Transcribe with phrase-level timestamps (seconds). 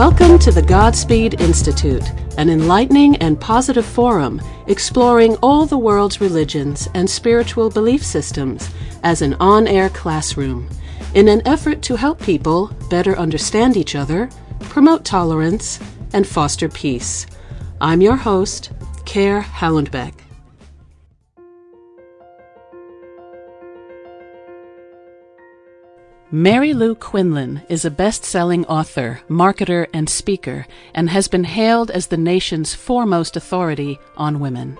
[0.00, 6.88] Welcome to the Godspeed Institute, an enlightening and positive forum exploring all the world's religions
[6.94, 8.70] and spiritual belief systems
[9.02, 10.70] as an on air classroom
[11.12, 14.30] in an effort to help people better understand each other,
[14.60, 15.78] promote tolerance,
[16.14, 17.26] and foster peace.
[17.78, 18.72] I'm your host,
[19.04, 20.14] Caer Hallenbeck.
[26.32, 31.90] Mary Lou Quinlan is a best selling author, marketer, and speaker, and has been hailed
[31.90, 34.78] as the nation's foremost authority on women.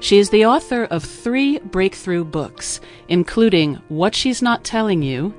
[0.00, 5.34] She is the author of three breakthrough books, including What She's Not Telling You,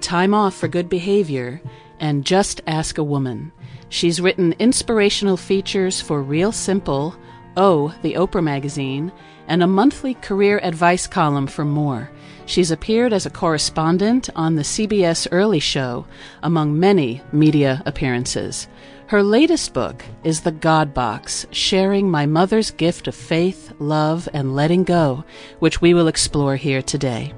[0.00, 1.60] Time Off for Good Behavior,
[1.98, 3.50] and Just Ask a Woman.
[3.88, 7.16] She's written inspirational features for Real Simple,
[7.56, 9.10] Oh, the Oprah magazine,
[9.48, 12.08] and a monthly career advice column for more.
[12.46, 16.06] She's appeared as a correspondent on the CBS Early Show,
[16.42, 18.68] among many media appearances.
[19.06, 24.56] Her latest book is The God Box Sharing My Mother's Gift of Faith, Love, and
[24.56, 25.24] Letting Go,
[25.58, 27.32] which we will explore here today.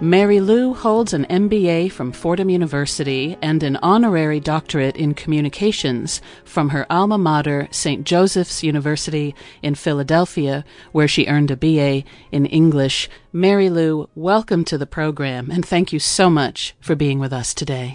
[0.00, 6.70] Mary Lou holds an MBA from Fordham University and an honorary doctorate in communications from
[6.70, 8.04] her alma mater, St.
[8.04, 13.08] Joseph's University in Philadelphia, where she earned a BA in English.
[13.32, 17.54] Mary Lou, welcome to the program, and thank you so much for being with us
[17.54, 17.94] today.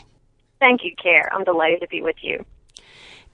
[0.61, 1.29] Thank you, Caer.
[1.33, 2.45] I'm delighted to be with you.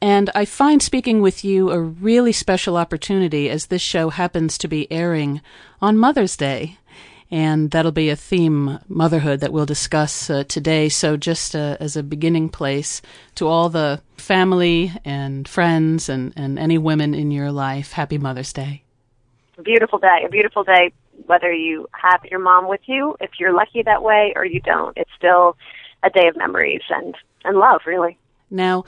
[0.02, 4.68] And I find speaking with you a really special opportunity as this show happens to
[4.68, 5.42] be airing
[5.82, 6.78] on Mother's Day
[7.32, 10.90] and that'll be a theme, motherhood, that we'll discuss uh, today.
[10.90, 13.02] So, just uh, as a beginning place
[13.36, 18.54] to all the family and friends and, and any women in your life, happy Mother's
[18.54, 18.84] Day.
[19.58, 20.92] A beautiful day, a beautiful day,
[21.26, 24.96] whether you have your mom with you, if you're lucky that way, or you don't.
[24.98, 25.58] It's still
[26.04, 28.18] a day of memories and, and love, really.
[28.52, 28.86] Now,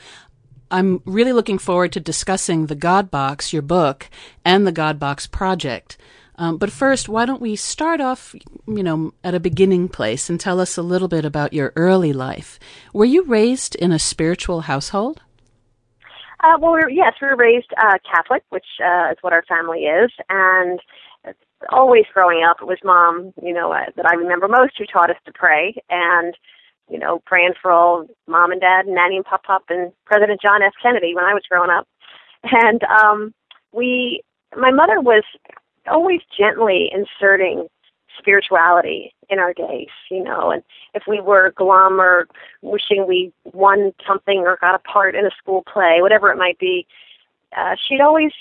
[0.70, 4.10] I'm really looking forward to discussing the God Box, your book,
[4.44, 5.98] and the God Box project.
[6.38, 8.36] Um, but first, why don't we start off,
[8.68, 12.14] you know, at a beginning place and tell us a little bit about your early
[12.14, 12.60] life.
[12.94, 15.22] Were you raised in a spiritual household?
[16.44, 19.86] Uh, well, we yes, we were raised uh, Catholic, which uh, is what our family
[19.86, 20.80] is, and
[21.70, 25.10] always growing up, it was mom, you know, uh, that I remember most who taught
[25.10, 26.36] us to pray, and
[26.90, 30.42] you know, praying for all mom and dad, and nanny and pop pop, and President
[30.42, 30.74] John F.
[30.82, 31.88] Kennedy when I was growing up,
[32.44, 33.34] and um,
[33.72, 34.22] we,
[34.56, 35.24] my mother was
[35.88, 37.68] always gently inserting
[38.18, 42.28] spirituality in our days, you know, and if we were glum or
[42.62, 46.58] wishing we won something or got a part in a school play, whatever it might
[46.60, 46.88] be,
[47.56, 48.32] uh, she'd always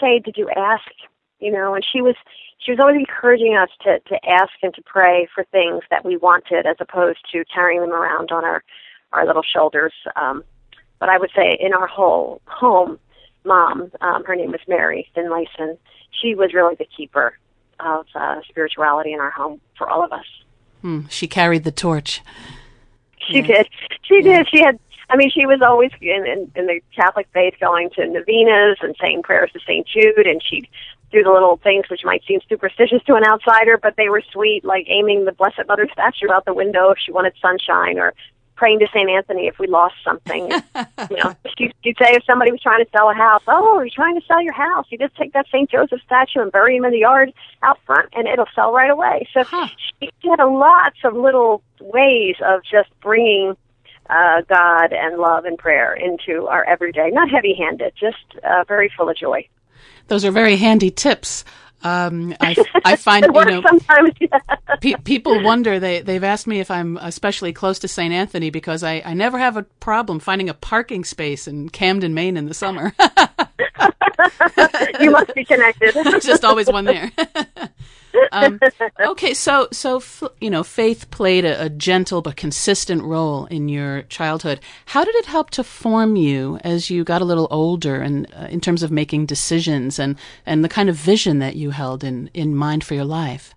[0.00, 0.90] say, "Did you ask?"
[1.38, 2.16] You know, and she was
[2.58, 6.16] she was always encouraging us to to ask and to pray for things that we
[6.16, 8.62] wanted, as opposed to carrying them around on our
[9.12, 9.92] our little shoulders.
[10.16, 10.44] Um,
[10.98, 12.98] but I would say in our whole home,
[13.44, 15.76] mom, um, her name was Mary Finlayson,
[16.10, 17.36] she was really the keeper
[17.80, 20.26] of uh, spirituality in our home for all of us.
[20.82, 21.02] Hmm.
[21.08, 22.22] She carried the torch.
[23.28, 23.46] She yeah.
[23.46, 23.68] did.
[24.02, 24.38] She yeah.
[24.38, 24.48] did.
[24.50, 24.78] She had.
[25.10, 28.96] I mean, she was always in, in, in the Catholic faith, going to novenas and
[29.00, 30.66] saying prayers to Saint Jude, and she'd
[31.12, 34.64] do the little things which might seem superstitious to an outsider, but they were sweet,
[34.64, 38.14] like aiming the Blessed Mother statue out the window if she wanted sunshine, or
[38.56, 40.50] praying to Saint Anthony if we lost something.
[41.10, 43.90] you know, you'd, you'd say if somebody was trying to sell a house, oh, you're
[43.90, 44.86] trying to sell your house.
[44.90, 47.32] You just take that Saint Joseph statue and bury him in the yard
[47.62, 49.28] out front, and it'll sell right away.
[49.32, 49.68] So huh.
[50.00, 53.56] she had a lots of little ways of just bringing
[54.10, 57.10] uh, God and love and prayer into our everyday.
[57.10, 59.48] Not heavy-handed, just uh, very full of joy.
[60.08, 61.44] Those are very handy tips.
[61.84, 64.10] Um, I, I find you know sometimes
[64.80, 68.12] pe- people wonder they they've asked me if I'm especially close to St.
[68.12, 72.38] Anthony because I, I never have a problem finding a parking space in Camden, Maine
[72.38, 72.94] in the summer.
[75.00, 75.94] you must be connected.
[75.94, 77.12] There's just always one there.
[78.32, 78.60] Um,
[79.00, 80.02] okay, so so
[80.40, 84.60] you know, faith played a, a, gentle but consistent role in your childhood.
[84.86, 88.46] How did it help to form you as you got a little older, and uh,
[88.50, 90.16] in terms of making decisions and
[90.46, 93.54] and the kind of vision that you held in in mind for your life?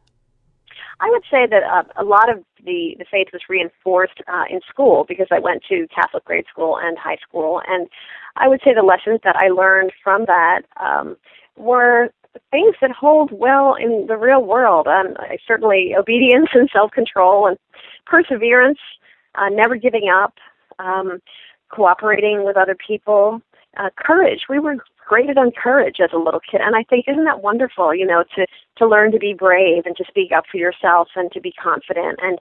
[1.00, 4.62] I would say that uh, a lot of the the faith was reinforced uh, in
[4.68, 7.88] school because I went to Catholic grade school and high school, and
[8.36, 11.18] I would say the lessons that I learned from that um,
[11.56, 12.10] were
[12.52, 14.88] things that hold well in the real world.
[14.88, 17.58] Um, I certainly, obedience and self control and
[18.06, 18.80] perseverance,
[19.36, 20.36] uh, never giving up,
[20.80, 21.20] um,
[21.70, 23.42] cooperating with other people,
[23.78, 24.42] uh, courage.
[24.50, 27.94] We were graded on courage as a little kid, and I think isn't that wonderful?
[27.94, 28.46] You know, to
[28.78, 32.20] to learn to be brave and to speak up for yourself and to be confident
[32.22, 32.40] and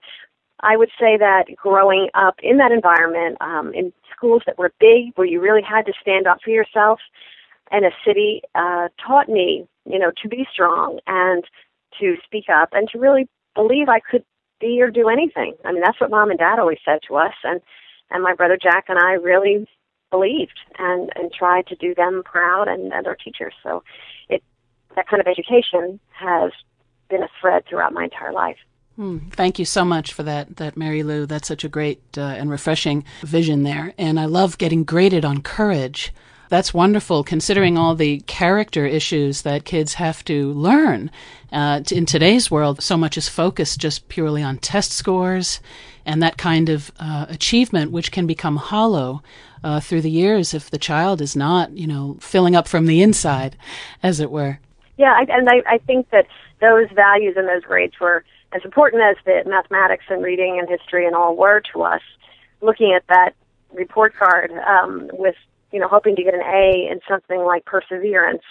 [0.61, 5.13] I would say that growing up in that environment, um, in schools that were big,
[5.17, 7.01] where you really had to stand up for yourself,
[7.71, 11.45] and a city uh, taught me, you know, to be strong and
[12.01, 14.25] to speak up and to really believe I could
[14.61, 15.55] be or do anything.
[15.65, 17.61] I mean, that's what mom and dad always said to us, and
[18.11, 19.67] and my brother Jack and I really
[20.11, 23.55] believed and and tried to do them proud and, and our teachers.
[23.63, 23.83] So,
[24.29, 24.43] it
[24.95, 26.53] that kind of education has
[27.09, 28.59] been a thread throughout my entire life.
[28.97, 29.19] Hmm.
[29.31, 31.27] Thank you so much for that, that Mary Lou.
[31.27, 33.93] That's such a great uh, and refreshing vision there.
[33.99, 36.15] And I love getting graded on courage.
[36.49, 41.11] That's wonderful, considering all the character issues that kids have to learn.
[41.53, 45.61] Uh, in today's world, so much is focused just purely on test scores
[46.05, 49.23] and that kind of uh, achievement, which can become hollow
[49.65, 53.03] uh, through the years if the child is not, you know, filling up from the
[53.03, 53.57] inside,
[54.03, 54.61] as it were.
[54.97, 56.27] Yeah, I, and I, I think that
[56.61, 61.07] those values and those grades were as important as the mathematics and reading and history
[61.07, 62.03] and all were to us.
[62.61, 63.35] Looking at that
[63.73, 65.35] report card um, with
[65.73, 68.43] you know hoping to get an A in something like perseverance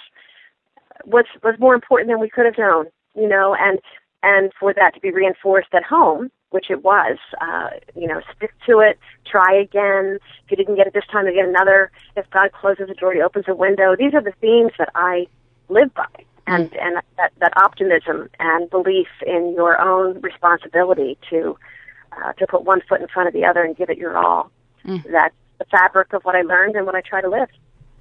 [1.06, 2.88] was was more important than we could have known.
[3.16, 3.80] You know, and
[4.24, 8.54] and for that to be reinforced at home, which it was, uh, you know, stick
[8.66, 10.20] to it, try again.
[10.44, 11.92] If you didn't get it this time, you get another.
[12.16, 13.96] If God closes a door, He opens a window.
[13.96, 15.28] These are the themes that I
[15.70, 16.08] live by
[16.48, 16.82] and mm.
[16.82, 21.58] and that that optimism and belief in your own responsibility to
[22.12, 24.52] uh, to put one foot in front of the other and give it your all.
[24.86, 25.04] Mm.
[25.12, 25.36] That's
[25.72, 27.50] the fabric of what I learned and what I try to live.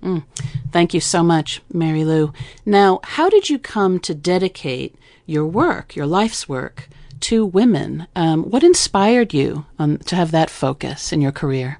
[0.03, 0.25] Mm.
[0.71, 2.33] Thank you so much, Mary Lou.
[2.67, 4.97] Now, how did you come to dedicate
[5.27, 6.89] your work, your life's work,
[7.21, 8.07] to women?
[8.15, 11.79] Um, what inspired you um, to have that focus in your career?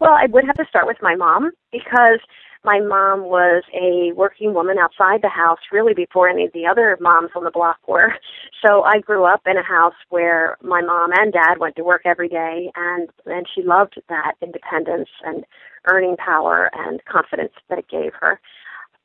[0.00, 2.20] Well, I would have to start with my mom because
[2.64, 6.96] my mom was a working woman outside the house really before any of the other
[7.00, 8.14] moms on the block were.
[8.66, 12.02] So I grew up in a house where my mom and dad went to work
[12.04, 15.44] every day and and she loved that independence and
[15.86, 18.40] earning power and confidence that it gave her.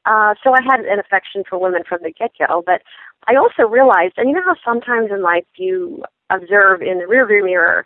[0.06, 2.82] Uh, so I had an affection for women from the get-go, but
[3.28, 7.46] I also realized, and you know how sometimes in life you observe in the rearview
[7.46, 7.86] mirror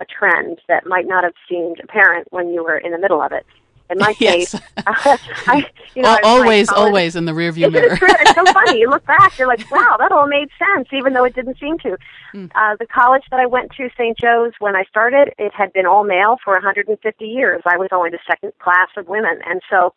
[0.00, 3.32] a trend that might not have seemed apparent when you were in the middle of
[3.32, 3.44] it.
[3.90, 7.92] In my case, I, you know, always, always in the rearview mirror.
[7.92, 8.80] It's, it's so funny.
[8.80, 11.78] You look back, you're like, wow, that all made sense, even though it didn't seem
[11.78, 11.96] to.
[12.34, 12.50] Mm.
[12.54, 14.16] Uh, the college that I went to, St.
[14.18, 17.62] Joe's, when I started, it had been all male for 150 years.
[17.66, 19.94] I was only the second class of women, and so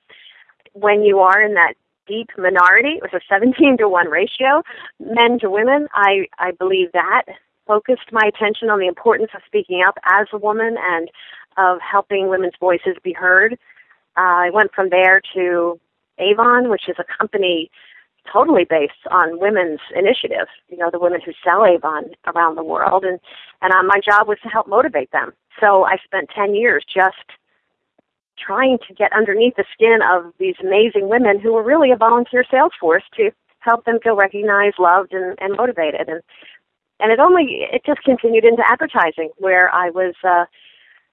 [0.73, 1.73] when you are in that
[2.07, 4.63] deep minority, it was a 17 to one ratio,
[4.99, 5.87] men to women.
[5.93, 7.23] I I believe that
[7.67, 11.09] focused my attention on the importance of speaking up as a woman and
[11.57, 13.57] of helping women's voices be heard.
[14.17, 15.79] Uh, I went from there to
[16.17, 17.69] Avon, which is a company
[18.31, 20.47] totally based on women's initiative.
[20.69, 23.19] You know, the women who sell Avon around the world, and
[23.61, 25.33] and uh, my job was to help motivate them.
[25.59, 27.37] So I spent ten years just
[28.37, 32.43] trying to get underneath the skin of these amazing women who were really a volunteer
[32.49, 36.09] sales force to help them feel recognized, loved, and, and motivated.
[36.09, 36.21] And
[36.99, 40.45] and it only it just continued into advertising, where I was uh,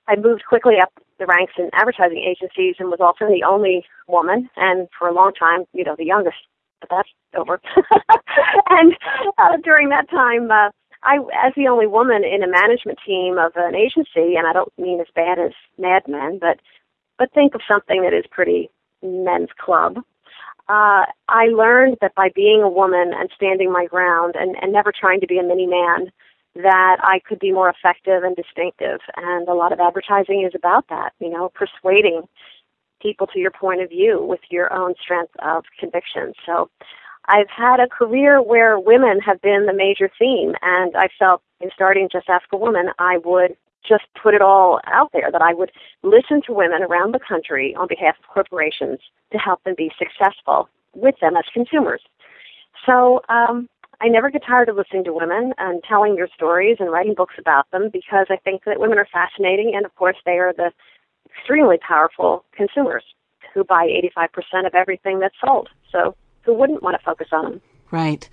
[0.07, 4.51] I moved quickly up the ranks in advertising agencies and was also the only woman,
[4.57, 6.39] and for a long time, you know, the youngest.
[6.81, 7.61] But that's over.
[8.71, 8.97] and
[9.39, 10.73] uh, during that time, uh,
[11.05, 14.73] I, as the only woman in a management team of an agency, and I don't
[14.79, 16.59] mean as bad as Mad Men, but
[17.19, 18.71] but think of something that is pretty
[19.03, 19.99] men's club.
[20.69, 24.93] Uh, I learned that by being a woman and standing my ground and, and never
[24.99, 26.13] trying to be a mini man,
[26.55, 29.01] that I could be more effective and distinctive.
[29.17, 32.23] And a lot of advertising is about that, you know, persuading
[33.01, 36.33] people to your point of view with your own strength of conviction.
[36.45, 36.69] So
[37.27, 41.71] I've had a career where women have been the major theme, and I felt in
[41.75, 43.57] starting Just Ask a Woman, I would
[43.89, 45.71] just put it all out there that I would
[46.03, 48.99] listen to women around the country on behalf of corporations
[49.33, 52.03] to help them be successful with them as consumers.
[52.85, 53.69] So um,
[54.01, 57.35] I never get tired of listening to women and telling their stories and writing books
[57.39, 60.73] about them because I think that women are fascinating and of course they are the
[61.27, 63.05] extremely powerful consumers
[63.53, 65.69] who buy 85% of everything that's sold.
[65.93, 67.61] So who wouldn't want to focus on them?
[67.91, 68.29] Right.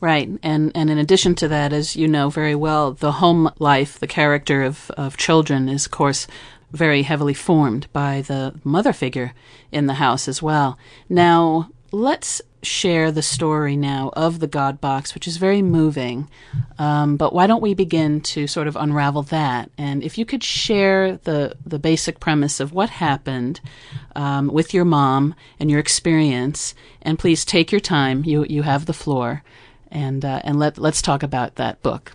[0.00, 0.28] Right.
[0.42, 4.08] And and in addition to that, as you know very well, the home life, the
[4.08, 6.26] character of, of children is of course
[6.72, 9.32] very heavily formed by the mother figure
[9.70, 10.76] in the house as well.
[11.08, 16.28] Now, let's share the story now of the God box, which is very moving.
[16.78, 19.70] Um, but why don't we begin to sort of unravel that?
[19.76, 23.60] And if you could share the the basic premise of what happened
[24.14, 28.24] um, with your mom and your experience, and please take your time.
[28.24, 29.42] You you have the floor,
[29.90, 32.12] and uh, and let let's talk about that book.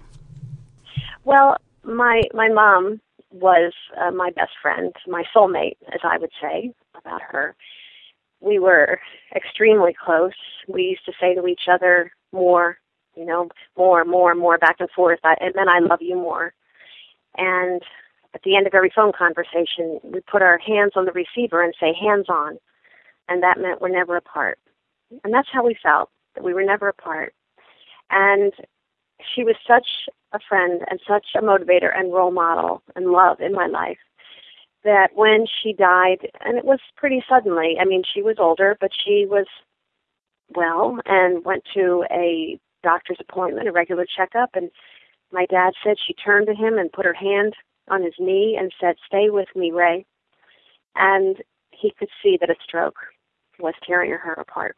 [1.26, 3.02] Well, my my mom
[3.32, 7.56] was uh, my best friend, my soulmate, as I would say about her.
[8.40, 9.00] We were
[9.36, 10.34] extremely close.
[10.68, 12.78] We used to say to each other more,
[13.16, 15.20] you know, more, more, more back and forth.
[15.24, 16.54] I, it meant I love you more.
[17.36, 17.82] And
[18.34, 21.74] at the end of every phone conversation, we put our hands on the receiver and
[21.80, 22.58] say, hands on.
[23.28, 24.60] And that meant we're never apart.
[25.24, 27.34] And that's how we felt, that we were never apart.
[28.10, 28.54] And
[29.34, 29.88] she was such
[30.34, 33.98] a friend and such a motivator and role model and love in my life
[34.84, 38.92] that when she died, and it was pretty suddenly, I mean, she was older, but
[39.06, 39.48] she was
[40.56, 44.70] well and went to a doctor's appointment, a regular checkup, and
[45.32, 47.54] my dad said she turned to him and put her hand
[47.90, 50.06] on his knee and said, Stay with me, Ray.
[50.96, 51.38] And
[51.72, 52.96] he could see that a stroke
[53.60, 54.78] was tearing her apart.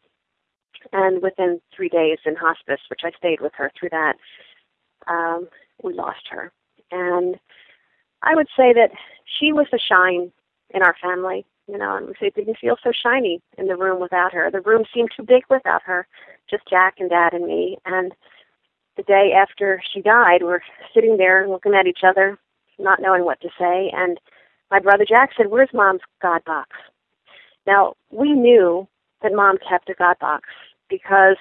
[0.92, 4.14] And within three days in hospice, which I stayed with her through that,
[5.06, 5.48] um,
[5.82, 6.52] we lost her.
[6.90, 7.36] And
[8.22, 8.90] I would say that
[9.38, 10.32] she was the shine
[10.70, 14.32] in our family, you know, and it didn't feel so shiny in the room without
[14.32, 14.50] her.
[14.50, 16.06] The room seemed too big without her,
[16.48, 17.78] just Jack and Dad and me.
[17.86, 18.12] And
[18.96, 20.60] the day after she died, we're
[20.94, 22.38] sitting there looking at each other,
[22.78, 23.90] not knowing what to say.
[23.94, 24.18] And
[24.70, 26.70] my brother Jack said, Where's mom's God box?
[27.66, 28.86] Now, we knew
[29.22, 30.48] that mom kept a God box
[30.88, 31.36] because,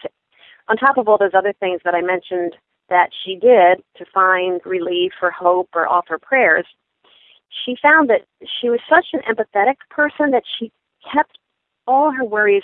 [0.68, 2.56] on top of all those other things that I mentioned
[2.89, 6.65] that she did to find relief or hope or offer prayers,
[7.65, 8.25] she found that
[8.60, 10.72] she was such an empathetic person that she
[11.12, 11.38] kept
[11.88, 12.63] all her worries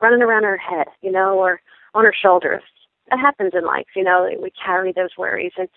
[0.00, 1.60] running around her head, you know, or
[1.94, 2.62] on her shoulders.
[3.10, 5.52] That happens in life, you know, we carry those worries.
[5.56, 5.68] And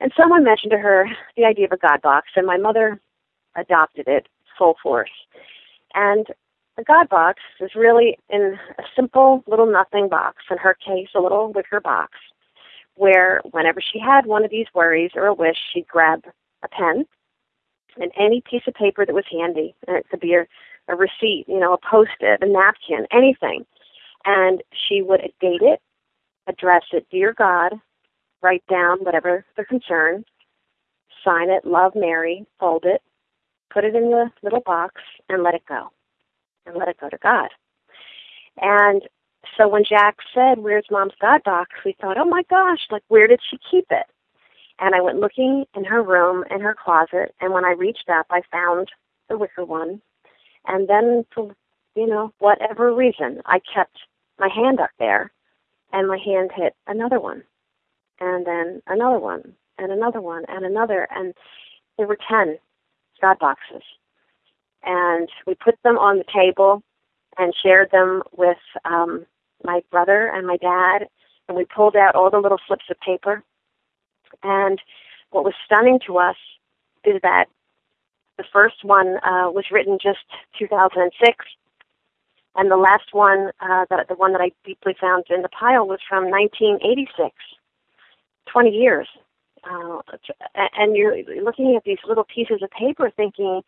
[0.00, 3.00] and someone mentioned to her the idea of a God box, and my mother
[3.54, 5.10] adopted it full force.
[5.94, 6.26] And
[6.76, 11.20] the God box is really in a simple little nothing box, in her case, a
[11.20, 12.12] little wicker box,
[13.00, 16.22] where whenever she had one of these worries or a wish, she'd grab
[16.62, 17.06] a pen
[17.98, 19.74] and any piece of paper that was handy.
[19.88, 20.46] And it could be a,
[20.86, 23.64] a receipt, you know, a post-it, a napkin, anything.
[24.26, 25.80] And she would date it,
[26.46, 27.72] address it, Dear God,
[28.42, 30.26] write down whatever the concern,
[31.24, 33.00] sign it, Love Mary, fold it,
[33.72, 35.88] put it in the little box, and let it go.
[36.66, 37.48] And let it go to God.
[38.60, 39.00] And
[39.56, 41.70] so when Jack said, Where's mom's God box?
[41.84, 44.06] we thought, Oh my gosh, like where did she keep it?
[44.78, 48.26] And I went looking in her room, in her closet, and when I reached up,
[48.30, 48.88] I found
[49.28, 50.00] the wicker one.
[50.66, 51.54] And then, for,
[51.94, 53.98] you know, whatever reason, I kept
[54.38, 55.32] my hand up there,
[55.92, 57.42] and my hand hit another one,
[58.20, 61.34] and then another one, and another one, and another, and
[61.98, 62.58] there were 10
[63.20, 63.82] God boxes.
[64.82, 66.82] And we put them on the table
[67.36, 69.26] and shared them with um,
[69.64, 71.08] my brother and my dad,
[71.48, 73.42] and we pulled out all the little slips of paper
[74.42, 74.80] and
[75.30, 76.36] what was stunning to us
[77.04, 77.46] is that
[78.36, 80.24] the first one uh, was written just
[80.58, 81.44] 2006,
[82.56, 85.86] and the last one, uh, the, the one that I deeply found in the pile,
[85.86, 87.34] was from 1986.
[88.50, 89.06] 20 years.
[89.62, 90.00] Uh,
[90.76, 93.60] and you're looking at these little pieces of paper thinking,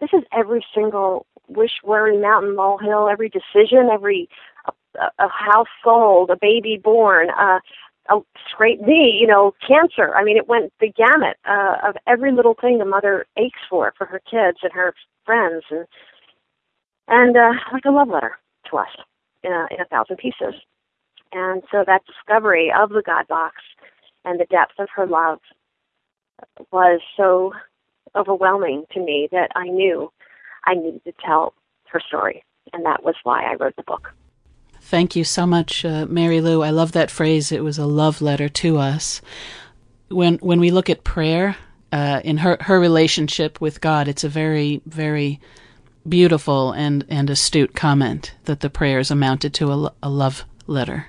[0.00, 4.28] this is every single wish, worry, mountain, molehill, every decision, every
[4.96, 7.60] a, house sold, a baby born, uh,
[8.10, 10.14] a scraped knee, you know, cancer.
[10.14, 13.92] I mean, it went the gamut uh, of every little thing a mother aches for
[13.96, 15.86] for her kids and her friends, and
[17.08, 18.38] and uh, like a love letter
[18.70, 18.88] to us
[19.42, 20.54] in a, in a thousand pieces.
[21.32, 23.56] And so that discovery of the God box
[24.24, 25.40] and the depth of her love
[26.72, 27.52] was so
[28.16, 30.10] overwhelming to me that I knew
[30.64, 31.54] I needed to tell
[31.92, 32.42] her story,
[32.72, 34.08] and that was why I wrote the book.
[34.88, 36.62] Thank you so much, uh, Mary Lou.
[36.62, 37.52] I love that phrase.
[37.52, 39.20] It was a love letter to us.
[40.08, 41.58] When when we look at prayer
[41.92, 45.40] uh, in her her relationship with God, it's a very very
[46.08, 51.08] beautiful and and astute comment that the prayers amounted to a, a love letter.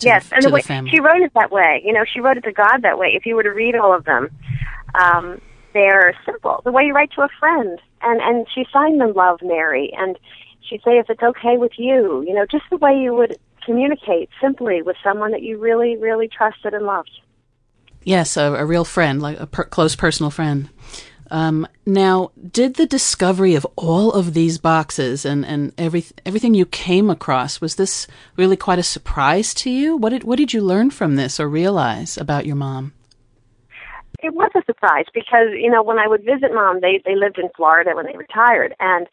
[0.00, 0.90] To, yes, and the, the way family.
[0.90, 1.80] she wrote it that way.
[1.86, 3.12] You know, she wrote it to God that way.
[3.14, 4.28] If you were to read all of them,
[4.94, 5.40] um,
[5.72, 6.60] they're simple.
[6.66, 10.18] The way you write to a friend, and and she signed them "Love Mary," and
[10.68, 14.30] she'd say if it's okay with you, you know, just the way you would communicate
[14.40, 17.10] simply with someone that you really, really trusted and loved.
[18.04, 20.70] Yes, a, a real friend, like a per- close personal friend.
[21.30, 26.66] Um, now, did the discovery of all of these boxes and, and every, everything you
[26.66, 28.06] came across was this
[28.36, 29.96] really quite a surprise to you?
[29.96, 32.92] What did what did you learn from this or realize about your mom?
[34.22, 37.38] It was a surprise because you know when I would visit mom, they they lived
[37.38, 39.08] in Florida when they retired, and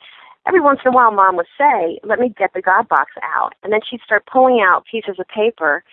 [0.47, 3.53] every once in a while mom would say, let me get the God box out.
[3.63, 5.83] And then she'd start pulling out pieces of paper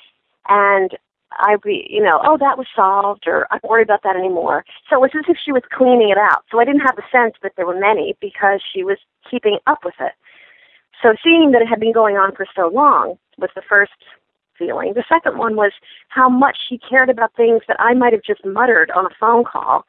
[0.49, 0.97] and
[1.39, 4.65] I'd be, you know, oh, that was solved, or I don't worry about that anymore.
[4.89, 6.45] So it was as if she was cleaning it out.
[6.51, 8.99] So I didn't have the sense that there were many because she was
[9.31, 10.13] keeping up with it.
[11.03, 13.93] So seeing that it had been going on for so long was the first
[14.59, 14.93] feeling.
[14.95, 15.73] The second one was
[16.09, 19.45] how much she cared about things that I might have just muttered on a phone
[19.45, 19.87] call.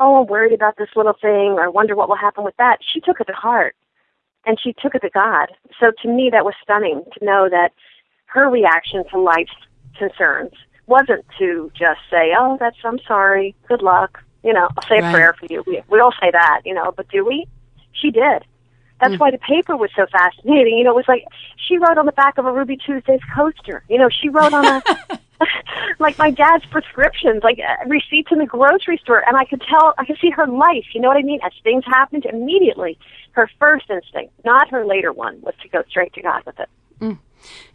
[0.00, 2.78] Oh, I'm worried about this little thing, or I wonder what will happen with that.
[2.82, 3.76] She took it to heart,
[4.46, 5.48] and she took it to God.
[5.80, 7.72] So to me, that was stunning to know that
[8.26, 9.52] her reaction to life's
[9.98, 10.52] concerns
[10.86, 15.12] wasn't to just say, "Oh, that's I'm sorry, good luck." You know, I'll say a
[15.12, 15.62] prayer for you.
[15.66, 17.46] We we all say that, you know, but do we?
[17.92, 18.44] She did.
[19.00, 19.20] That's mm.
[19.20, 20.78] why the paper was so fascinating.
[20.78, 21.24] You know, it was like
[21.56, 23.82] she wrote on the back of a Ruby Tuesdays coaster.
[23.88, 24.82] You know, she wrote on a
[25.98, 29.94] like my dad's prescriptions, like uh, receipts in the grocery store, and I could tell,
[29.98, 30.86] I could see her life.
[30.94, 31.40] You know what I mean?
[31.44, 32.98] As things happened, immediately,
[33.32, 36.68] her first instinct, not her later one, was to go straight to God with it.
[37.00, 37.18] Mm.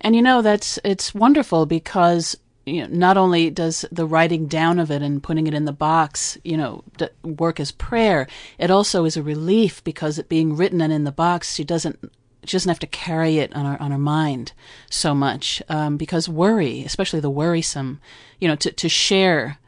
[0.02, 2.36] And you know, that's it's wonderful because
[2.66, 5.72] you know, not only does the writing down of it and putting it in the
[5.74, 6.84] box, you know,
[7.24, 11.12] work as prayer, it also is a relief because it being written and in the
[11.12, 12.00] box, she doesn't
[12.50, 14.54] she doesn't have to carry it on her on her mind
[14.90, 18.00] so much um, because worry, especially the worrisome,
[18.40, 19.60] you know, to to share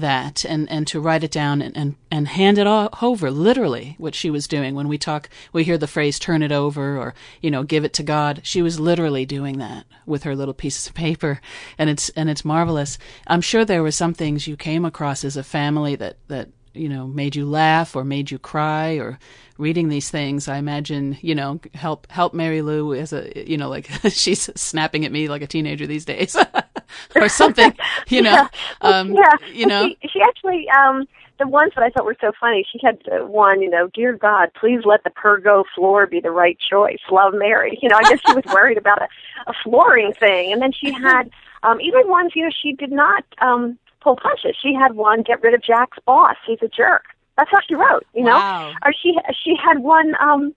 [0.00, 3.94] that and, and to write it down and, and, and hand it all over, literally,
[3.98, 4.74] what she was doing.
[4.74, 7.92] When we talk, we hear the phrase turn it over or, you know, give it
[7.94, 8.40] to God.
[8.42, 11.40] She was literally doing that with her little pieces of paper.
[11.78, 12.98] And it's, and it's marvelous.
[13.26, 16.88] I'm sure there were some things you came across as a family that, that, you
[16.88, 19.18] know, made you laugh or made you cry or
[19.58, 20.48] reading these things.
[20.48, 25.04] I imagine, you know, help, help Mary Lou as a, you know, like she's snapping
[25.04, 26.36] at me like a teenager these days.
[27.16, 27.74] or something,
[28.08, 28.32] you know.
[28.32, 28.48] Yeah,
[28.80, 29.36] um, yeah.
[29.52, 29.88] you know.
[29.88, 31.06] She, she actually, um,
[31.38, 32.66] the ones that I thought were so funny.
[32.70, 36.56] She had one, you know, dear God, please let the Pergo floor be the right
[36.70, 36.98] choice.
[37.10, 37.78] Love Mary.
[37.82, 39.08] You know, I guess she was worried about a,
[39.46, 41.30] a flooring thing, and then she had
[41.62, 42.32] um, even ones.
[42.34, 44.56] You know, she did not um, pull punches.
[44.60, 46.36] She had one, get rid of Jack's boss.
[46.46, 47.04] He's a jerk.
[47.36, 48.06] That's how she wrote.
[48.14, 48.72] You know, wow.
[48.84, 50.54] or she she had one um,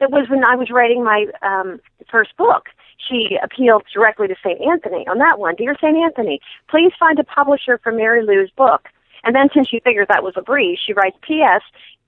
[0.00, 2.68] that was when I was writing my um, first book
[3.08, 4.60] she appealed directly to St.
[4.60, 5.54] Anthony on that one.
[5.56, 5.96] Dear St.
[5.96, 8.88] Anthony, please find a publisher for Mary Lou's book.
[9.24, 11.62] And then since she figured that was a breeze, she writes, P.S.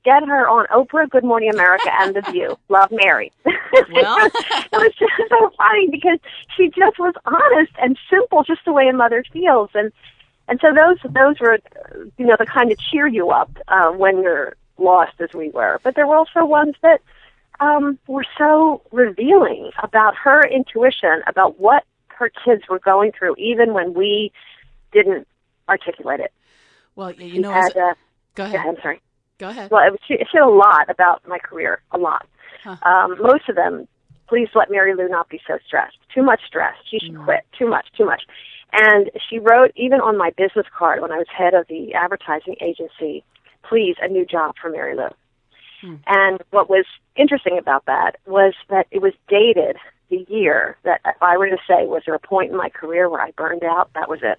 [0.04, 2.58] Get her on Oprah, Good Morning America, and The View.
[2.68, 3.32] Love Mary.
[3.44, 4.26] Well.
[4.26, 6.18] it was just so funny because
[6.56, 9.70] she just was honest and simple, just the way a mother feels.
[9.74, 9.92] And
[10.48, 11.58] and so those those were,
[12.18, 15.80] you know, the kind of cheer you up uh, when you're lost as we were.
[15.82, 17.00] But there were also ones that
[17.60, 23.72] um, were so revealing about her intuition about what her kids were going through, even
[23.72, 24.32] when we
[24.92, 25.26] didn't
[25.68, 26.32] articulate it.
[26.96, 27.94] Well, you she know, had, uh,
[28.34, 28.60] go ahead.
[28.66, 29.00] I'm sorry.
[29.38, 29.70] Go ahead.
[29.70, 32.26] Well, it, was, she, she had a lot about my career, a lot.
[32.62, 32.76] Huh.
[32.88, 33.88] Um, most of them,
[34.28, 35.96] please let Mary Lou not be so stressed.
[36.14, 36.74] Too much stress.
[36.88, 37.24] She should Mm.
[37.24, 37.40] quit.
[37.58, 38.22] Too much, too much.
[38.76, 42.56] And she wrote, even on my business card when I was head of the advertising
[42.60, 43.24] agency,
[43.62, 45.08] please, a new job for Mary Lou.
[45.80, 45.94] Hmm.
[46.06, 46.84] And what was
[47.14, 49.76] interesting about that was that it was dated
[50.10, 53.08] the year that if I were to say, was there a point in my career
[53.08, 53.90] where I burned out?
[53.94, 54.38] That was it,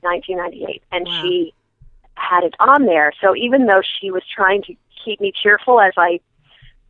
[0.00, 0.82] 1998.
[0.90, 1.22] And Wow.
[1.22, 1.54] she
[2.14, 3.12] had it on there.
[3.20, 6.20] So even though she was trying to keep me cheerful as I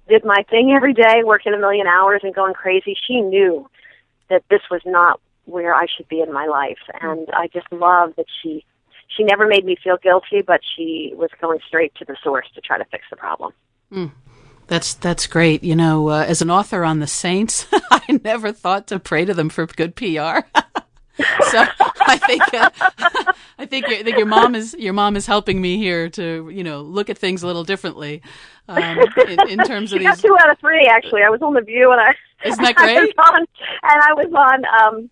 [0.09, 3.69] did my thing every day, working a million hours and going crazy, she knew
[4.29, 6.79] that this was not where I should be in my life.
[7.01, 8.65] And I just love that she
[9.17, 12.61] she never made me feel guilty, but she was going straight to the source to
[12.61, 13.53] try to fix the problem.
[14.69, 15.65] That's that's great.
[15.65, 19.35] You know, uh, as an author on the Saints, I never thought to pray to
[19.35, 20.05] them for good PR.
[21.51, 21.65] so
[22.07, 22.71] I think uh,
[23.59, 26.49] I think your, I think your mom is your mom is helping me here to
[26.53, 28.23] you know look at things a little differently
[28.69, 28.97] um,
[29.29, 30.23] in, in terms of She got these.
[30.23, 31.23] two out of three actually.
[31.25, 32.15] I was on the View and I
[32.47, 33.19] Isn't that I was great?
[33.19, 33.49] on, and
[33.83, 35.11] I was on um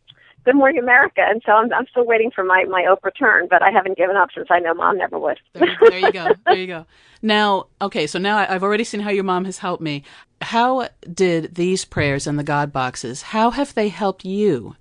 [0.49, 3.61] Good Morning America, and so I'm I'm still waiting for my my Oprah turn, but
[3.61, 5.39] I haven't given up since I know Mom never would.
[5.53, 6.31] There, there you go.
[6.47, 6.87] There you go.
[7.21, 10.05] Now, okay, so now I've already seen how your mom has helped me.
[10.41, 13.21] How did these prayers and the God boxes?
[13.21, 14.75] How have they helped you?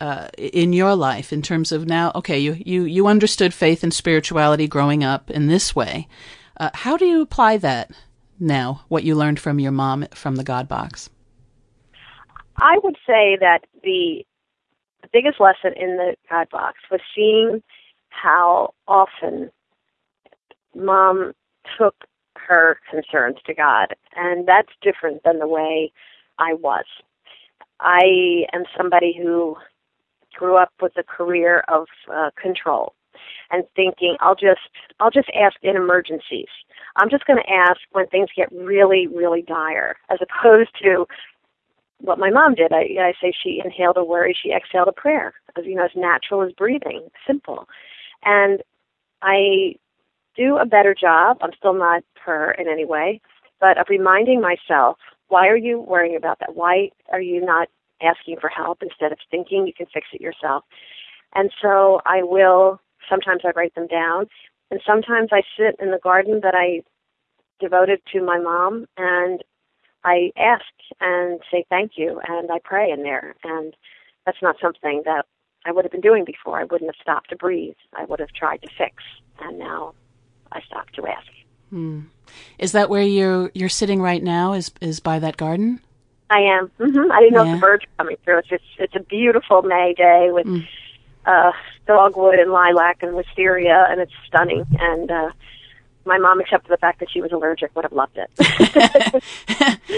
[0.00, 3.94] Uh, in your life, in terms of now, okay, you, you, you understood faith and
[3.94, 6.08] spirituality growing up in this way.
[6.58, 7.92] Uh, how do you apply that
[8.40, 11.08] now, what you learned from your mom from the God box?
[12.56, 14.24] I would say that the
[15.12, 17.62] biggest lesson in the God box was seeing
[18.10, 19.50] how often
[20.74, 21.32] mom
[21.78, 21.94] took
[22.36, 25.92] her concerns to God, and that's different than the way
[26.38, 26.84] I was.
[27.80, 29.56] I am somebody who
[30.34, 32.94] grew up with a career of uh, control
[33.50, 34.60] and thinking I'll just
[35.00, 36.48] I'll just ask in emergencies.
[36.96, 41.06] I'm just going to ask when things get really really dire as opposed to
[42.02, 42.72] what my mom did.
[42.72, 45.32] I, I say she inhaled a worry, she exhaled a prayer.
[45.56, 47.68] As you know, as natural as breathing, simple.
[48.24, 48.62] And
[49.22, 49.76] I
[50.36, 51.38] do a better job.
[51.40, 53.20] I'm still not her in any way,
[53.60, 56.54] but of reminding myself, why are you worrying about that?
[56.54, 57.68] Why are you not
[58.02, 60.64] asking for help instead of thinking you can fix it yourself?
[61.34, 64.26] And so I will, sometimes I write them down,
[64.70, 66.82] and sometimes I sit in the garden that I
[67.60, 69.42] devoted to my mom and
[70.04, 70.64] I ask
[71.00, 73.34] and say thank you and I pray in there.
[73.44, 73.74] And
[74.26, 75.26] that's not something that
[75.64, 76.60] I would have been doing before.
[76.60, 77.76] I wouldn't have stopped to breathe.
[77.94, 79.02] I would have tried to fix.
[79.40, 79.94] And now
[80.50, 81.28] I stop to ask.
[81.70, 82.00] Hmm.
[82.58, 84.52] Is that where you're you're sitting right now?
[84.52, 85.80] Is is by that garden?
[86.28, 86.70] I am.
[86.78, 87.12] Mm-hmm.
[87.12, 87.54] I didn't know yeah.
[87.54, 88.38] if the birds were coming through.
[88.38, 90.66] It's just it's a beautiful May day with mm.
[91.26, 91.52] uh,
[91.86, 94.66] dogwood and lilac and wisteria, and it's stunning.
[94.78, 95.30] And uh,
[96.04, 99.22] my mom, except for the fact that she was allergic, would have loved it.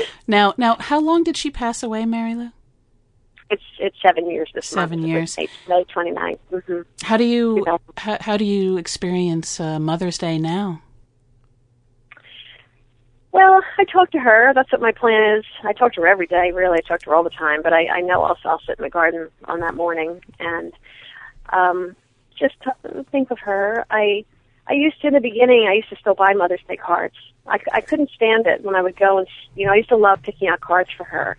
[0.27, 2.51] now, now, how long did she pass away, Mary Lou?
[3.51, 5.11] It's it's seven years this seven month.
[5.11, 5.37] years.
[5.69, 6.41] May twenty ninth.
[6.51, 6.81] Mm-hmm.
[7.03, 7.65] How do you
[7.99, 10.81] how, how do you experience uh, Mother's Day now?
[13.33, 14.53] Well, I talk to her.
[14.55, 15.45] That's what my plan is.
[15.65, 16.53] I talk to her every day.
[16.53, 17.63] Really, I talk to her all the time.
[17.63, 20.73] But I, I know also I'll sit in the garden on that morning and
[21.53, 21.97] um,
[22.39, 23.85] just t- think of her.
[23.91, 24.25] I
[24.67, 25.67] I used to in the beginning.
[25.69, 27.17] I used to still buy Mother's Day cards.
[27.47, 29.97] I, I couldn't stand it when I would go and you know I used to
[29.97, 31.37] love picking out cards for her,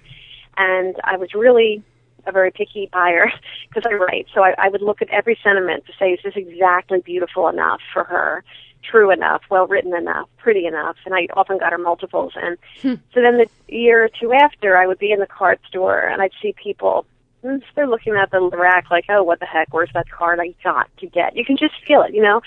[0.58, 1.84] and I was really
[2.28, 3.32] a very picky buyer
[3.70, 4.28] because I write.
[4.34, 7.82] So I, I would look at every sentiment to say, is this exactly beautiful enough
[7.94, 8.44] for her,
[8.84, 10.98] true enough, well written enough, pretty enough?
[11.06, 12.34] And I often got her multiples.
[12.36, 13.02] And hmm.
[13.14, 16.22] so then the year or two after, I would be in the card store and
[16.22, 17.06] I'd see people.
[17.44, 19.74] Hmm, they're looking at the rack like, oh, what the heck?
[19.74, 21.36] Where's that card I got to get?
[21.36, 22.42] You can just feel it, you know.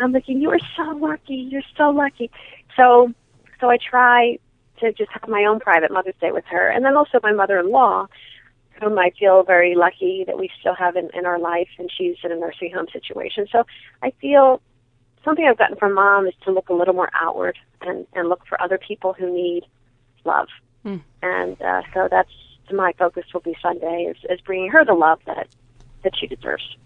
[0.00, 1.34] I'm thinking, you are so lucky.
[1.34, 2.30] You're so lucky.
[2.76, 3.12] So,
[3.60, 4.38] so I try
[4.80, 8.06] to just have my own private Mother's Day with her, and then also my mother-in-law,
[8.80, 12.16] whom I feel very lucky that we still have in, in our life, and she's
[12.24, 13.46] in a nursing home situation.
[13.52, 13.64] So
[14.02, 14.62] I feel
[15.24, 18.46] something I've gotten from mom is to look a little more outward and and look
[18.46, 19.64] for other people who need
[20.24, 20.48] love,
[20.84, 21.02] mm.
[21.22, 22.30] and uh, so that's
[22.72, 25.48] my focus will be Sunday is, is bringing her the love that
[26.04, 26.76] that she deserves.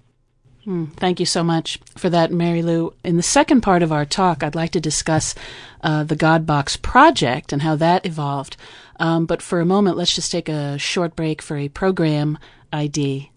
[0.67, 2.95] Mm, thank you so much for that, Mary Lou.
[3.05, 5.35] In the second part of our talk, I'd like to discuss
[5.83, 8.57] uh, the God Box project and how that evolved.
[8.99, 12.39] Um, but for a moment, let's just take a short break for a program
[12.73, 13.31] ID.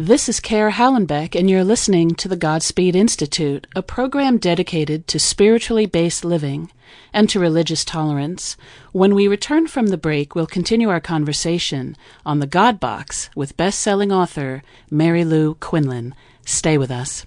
[0.00, 5.18] This is Caer Hallenbeck, and you're listening to the Godspeed Institute, a program dedicated to
[5.18, 6.70] spiritually based living
[7.12, 8.56] and to religious tolerance.
[8.92, 13.56] When we return from the break, we'll continue our conversation on the God Box with
[13.56, 16.14] best selling author Mary Lou Quinlan.
[16.46, 17.26] Stay with us.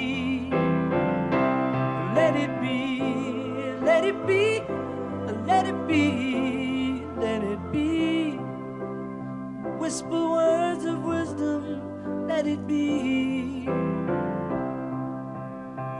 [12.51, 13.65] It be.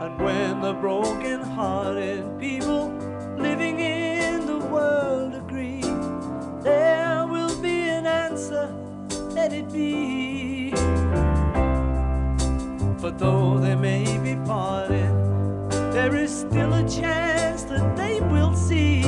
[0.02, 2.90] And when the broken hearted people
[3.38, 5.80] living in the world agree.
[6.62, 8.68] There will be an answer,
[9.30, 10.72] let it be.
[13.00, 15.10] For though they may be parted,
[15.92, 19.02] there is still a chance that they will see.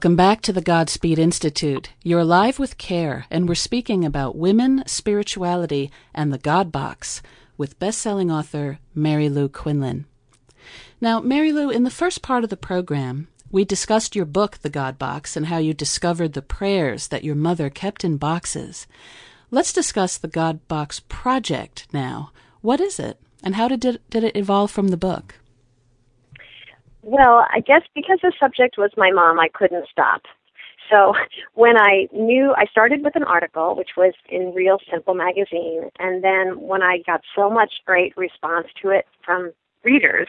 [0.00, 1.90] Welcome back to the Godspeed Institute.
[2.02, 7.20] You're live with Caer, and we're speaking about women, spirituality, and the God Box
[7.58, 10.06] with best-selling author Mary Lou Quinlan.
[11.02, 14.70] Now, Mary Lou, in the first part of the program, we discussed your book, The
[14.70, 18.86] God Box, and how you discovered the prayers that your mother kept in boxes.
[19.50, 22.32] Let's discuss the God Box project now.
[22.62, 25.39] What is it, and how did it, did it evolve from the book?
[27.02, 30.22] Well, I guess because the subject was my mom, I couldn't stop.
[30.90, 31.14] So
[31.54, 36.22] when I knew, I started with an article, which was in Real Simple magazine, and
[36.22, 39.52] then when I got so much great response to it from
[39.84, 40.28] readers,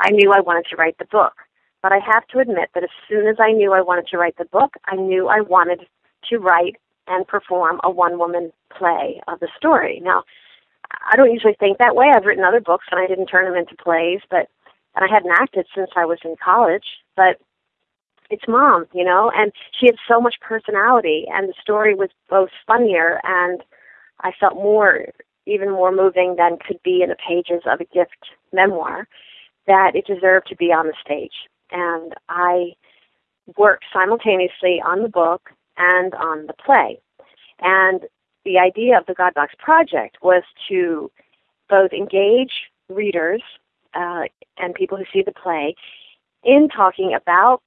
[0.00, 1.34] I knew I wanted to write the book.
[1.82, 4.36] But I have to admit that as soon as I knew I wanted to write
[4.36, 5.86] the book, I knew I wanted
[6.28, 6.76] to write
[7.06, 10.00] and perform a one-woman play of the story.
[10.02, 10.24] Now,
[10.90, 12.10] I don't usually think that way.
[12.14, 14.48] I've written other books and I didn't turn them into plays, but
[14.98, 16.84] and I hadn't acted since I was in college,
[17.16, 17.38] but
[18.30, 22.50] it's mom, you know, and she had so much personality and the story was both
[22.66, 23.62] funnier and
[24.20, 25.06] I felt more
[25.46, 29.08] even more moving than could be in the pages of a gift memoir
[29.66, 31.32] that it deserved to be on the stage.
[31.70, 32.72] And I
[33.56, 36.98] worked simultaneously on the book and on the play.
[37.60, 38.02] And
[38.44, 41.10] the idea of the God Box project was to
[41.70, 42.52] both engage
[42.90, 43.42] readers
[43.98, 44.22] uh,
[44.58, 45.74] and people who see the play
[46.44, 47.60] in talking about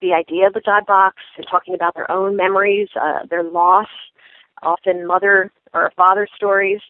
[0.00, 3.88] the idea of the God box and talking about their own memories, uh, their loss,
[4.62, 6.80] often mother or father stories.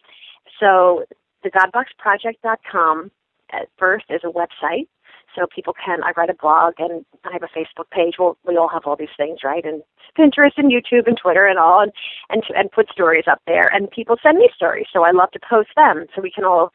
[0.59, 1.05] So
[1.43, 3.11] the godboxproject.com
[3.51, 4.87] at first is a website.
[5.35, 8.15] So people can, I write a blog and I have a Facebook page.
[8.17, 9.63] Well, we all have all these things, right?
[9.63, 9.83] And
[10.17, 11.91] Pinterest and YouTube and Twitter and all, and,
[12.29, 13.67] and, and put stories up there.
[13.73, 14.87] And people send me stories.
[14.91, 16.71] So I love to post them so we can all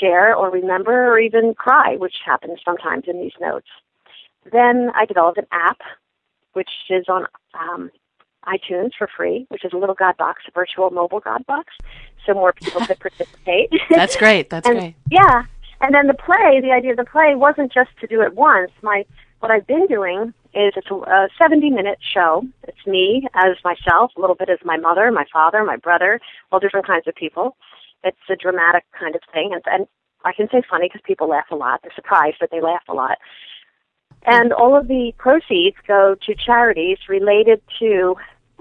[0.00, 3.68] share or remember or even cry, which happens sometimes in these notes.
[4.52, 5.78] Then I developed an app,
[6.52, 7.90] which is on um,
[8.46, 11.74] iTunes for free, which is a little God box, a virtual mobile God box,
[12.24, 13.70] so more people could participate.
[13.90, 14.50] That's great.
[14.50, 14.94] That's and, great.
[15.10, 15.44] Yeah,
[15.80, 18.70] and then the play, the idea of the play wasn't just to do it once.
[18.82, 19.04] My
[19.40, 22.42] what I've been doing is it's a, a 70 minute show.
[22.66, 26.20] It's me as myself, a little bit as my mother, my father, my brother,
[26.50, 27.56] all different kinds of people.
[28.06, 29.86] It's a dramatic kind of thing, and, and
[30.24, 31.80] I can say funny because people laugh a lot.
[31.82, 33.18] They're surprised, but they laugh a lot.
[34.24, 38.14] And all of the proceeds go to charities related to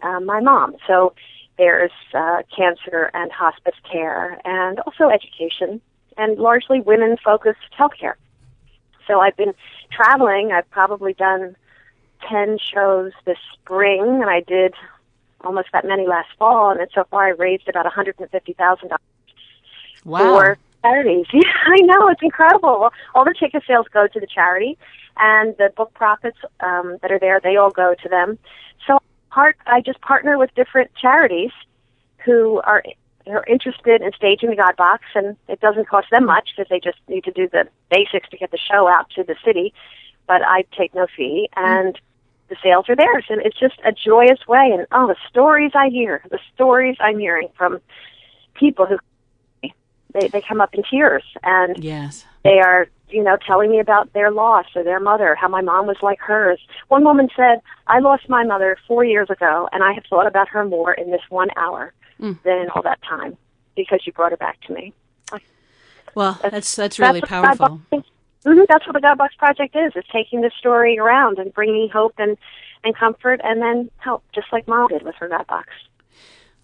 [0.03, 0.75] uh, my mom.
[0.87, 1.13] So
[1.57, 5.79] there's uh, cancer and hospice care, and also education,
[6.17, 8.15] and largely women-focused healthcare.
[9.07, 9.53] So I've been
[9.91, 10.51] traveling.
[10.51, 11.55] I've probably done
[12.29, 14.73] 10 shows this spring, and I did
[15.41, 18.97] almost that many last fall, and so far I raised about $150,000
[20.05, 20.33] Wow.
[20.33, 21.25] for charities.
[21.33, 22.91] Yeah, I know it's incredible.
[23.13, 24.77] All the ticket sales go to the charity,
[25.17, 28.37] and the book profits um, that are there, they all go to them.
[28.87, 28.99] So
[29.31, 31.51] part, I just partner with different charities
[32.23, 32.83] who are
[33.27, 36.79] are interested in staging the God Box, and it doesn't cost them much because they
[36.79, 39.73] just need to do the basics to get the show out to the city.
[40.27, 41.99] But I take no fee, and
[42.49, 44.71] the sales are theirs, and it's just a joyous way.
[44.71, 47.81] And oh, the stories I hear, the stories I'm hearing from
[48.53, 48.97] people who
[50.15, 52.25] they they come up in tears, and Yes.
[52.43, 55.85] they are you know telling me about their loss or their mother how my mom
[55.85, 59.93] was like hers one woman said i lost my mother four years ago and i
[59.93, 62.39] have thought about her more in this one hour Mm.
[62.43, 63.37] than in all that time
[63.75, 64.91] because you brought her back to me
[66.15, 67.81] Well, that's that's, that's really that's powerful.
[67.91, 71.89] Mm-hmm, that's what the God Box Project is: is taking the story around and bringing
[71.89, 72.37] hope and
[72.83, 75.67] and comfort, and then help, just like Mom did with her God Box.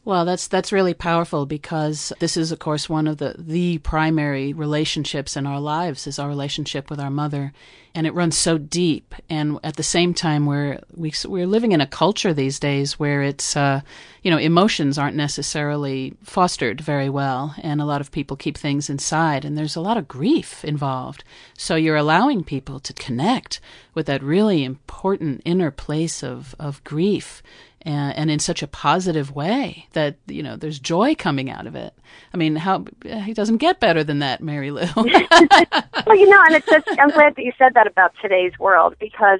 [0.04, 4.52] Well, that's that's really powerful because this is, of course, one of the the primary
[4.52, 7.54] relationships in our lives is our relationship with our mother,
[7.94, 9.14] and it runs so deep.
[9.30, 13.22] And at the same time, we're we, we're living in a culture these days where
[13.22, 13.82] it's uh,
[14.24, 18.90] you know emotions aren't necessarily fostered very well, and a lot of people keep things
[18.90, 21.24] inside, and there's a lot of grief involved.
[21.56, 23.60] So you're allowing people to connect
[23.94, 27.44] with that really important inner place of of grief
[27.84, 31.76] and, and in such a positive way that you know there's joy coming out of
[31.76, 31.94] it.
[32.34, 34.86] I mean, how he doesn't get better than that, Mary Lou.
[34.96, 38.96] well, you know, and it's just, I'm glad that you said that about today's world
[39.00, 39.39] because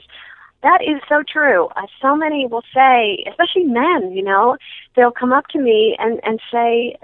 [0.64, 1.68] that is so true.
[1.76, 4.58] Uh, so many will say, especially men, you know,
[4.96, 6.98] they'll come up to me and and say,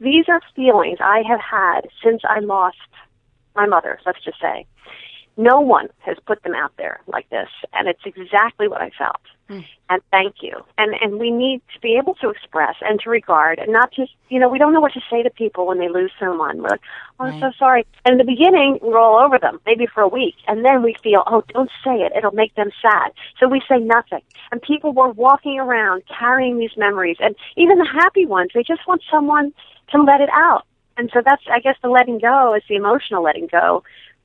[0.00, 2.76] "These are feelings I have had since I lost
[3.54, 4.66] my mother." Let's just say,
[5.36, 9.22] no one has put them out there like this, and it's exactly what I felt.
[9.48, 9.64] Mm.
[9.90, 10.64] And thank you.
[10.78, 14.12] And and we need to be able to express and to regard, and not just
[14.28, 16.58] you know we don't know what to say to people when they lose someone.
[16.62, 16.80] We're like,
[17.20, 17.86] oh, I'm so sorry.
[18.04, 20.94] And in the beginning, we're all over them, maybe for a week, and then we
[21.02, 23.12] feel, oh, don't say it; it'll make them sad.
[23.40, 24.22] So we say nothing.
[24.50, 28.86] And people were walking around carrying these memories, and even the happy ones, they just
[28.86, 29.52] want someone
[29.90, 30.66] to let it out.
[30.96, 33.82] And so that's, I guess, the letting go is the emotional letting go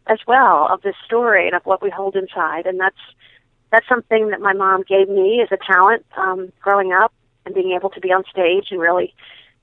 [0.07, 2.65] as well of this story and of what we hold inside.
[2.65, 2.95] And that's
[3.71, 7.13] that's something that my mom gave me as a talent um, growing up
[7.45, 9.13] and being able to be on stage and really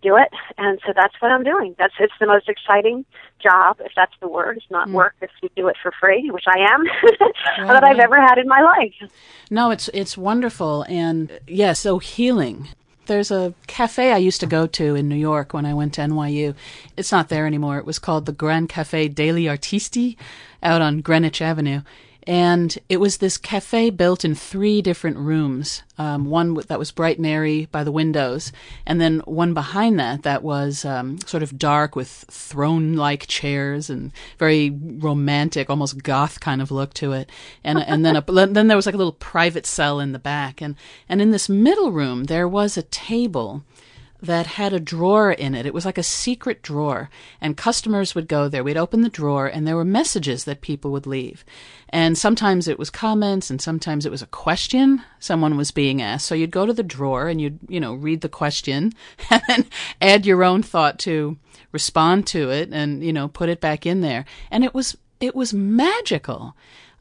[0.02, 0.28] do it.
[0.58, 1.74] And so that's what I'm doing.
[1.78, 3.04] That's it's the most exciting
[3.42, 4.58] job, if that's the word.
[4.58, 4.92] It's not mm.
[4.92, 6.84] work if you do it for free, which I am,
[7.58, 9.10] right, that I've ever had in my life.
[9.50, 12.68] No, it's it's wonderful and yes, yeah, so healing.
[13.06, 16.00] There's a cafe I used to go to in New York when I went to
[16.00, 16.54] NYU.
[16.96, 17.78] It's not there anymore.
[17.78, 20.16] It was called the Grand Cafe degli Artisti
[20.62, 21.82] out on Greenwich Avenue.
[22.26, 25.82] And it was this cafe built in three different rooms.
[25.96, 28.50] Um, one that was bright and airy by the windows,
[28.84, 34.10] and then one behind that that was um, sort of dark with throne-like chairs and
[34.36, 37.30] very romantic, almost goth kind of look to it.
[37.62, 40.60] And and then a, then there was like a little private cell in the back,
[40.60, 40.74] and
[41.08, 43.62] and in this middle room there was a table
[44.24, 45.66] that had a drawer in it.
[45.66, 47.10] It was like a secret drawer,
[47.40, 48.64] and customers would go there.
[48.64, 51.44] We'd open the drawer, and there were messages that people would leave.
[51.88, 56.26] And sometimes it was comments, and sometimes it was a question someone was being asked.
[56.26, 58.92] So you'd go to the drawer and you'd, you know, read the question
[59.30, 59.66] and then
[60.00, 61.36] add your own thought to
[61.72, 64.24] respond to it and, you know, put it back in there.
[64.50, 66.54] And it was, it was magical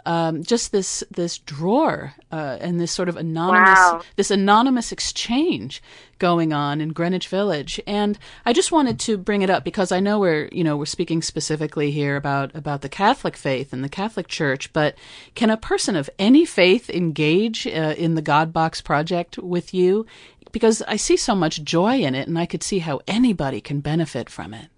[0.05, 4.01] um, just this this drawer uh, and this sort of anonymous wow.
[4.15, 5.81] this anonymous exchange
[6.19, 7.81] going on in Greenwich Village.
[7.85, 10.85] And I just wanted to bring it up because I know we're you know we're
[10.85, 14.95] speaking specifically here about about the Catholic faith and the Catholic Church, but
[15.35, 20.05] can a person of any faith engage uh, in the God Box project with you?
[20.51, 23.79] Because I see so much joy in it, and I could see how anybody can
[23.79, 24.69] benefit from it.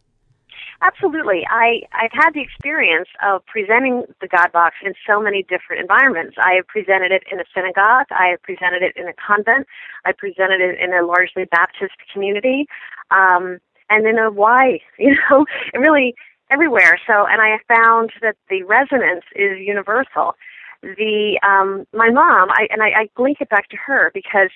[0.82, 1.48] Absolutely.
[1.50, 6.36] I, I've had the experience of presenting the God Box in so many different environments.
[6.38, 8.08] I have presented it in a synagogue.
[8.12, 9.68] I have presented it in a convent.
[10.06, 12.68] I presented it in a largely Baptist community.
[13.10, 13.60] Um,
[13.90, 16.16] and in a why, you know, really
[16.52, 17.00] everywhere.
[17.08, 20.36] So, and I have found that the resonance is universal.
[20.84, 24.50] The, um, my mom, I, and I, I link it back to her because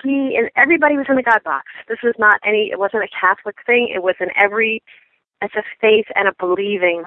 [0.00, 1.66] she and everybody was in the God box.
[1.88, 3.90] This was not any, it wasn't a Catholic thing.
[3.92, 4.82] It was in every
[5.42, 7.04] it's a faith and a believing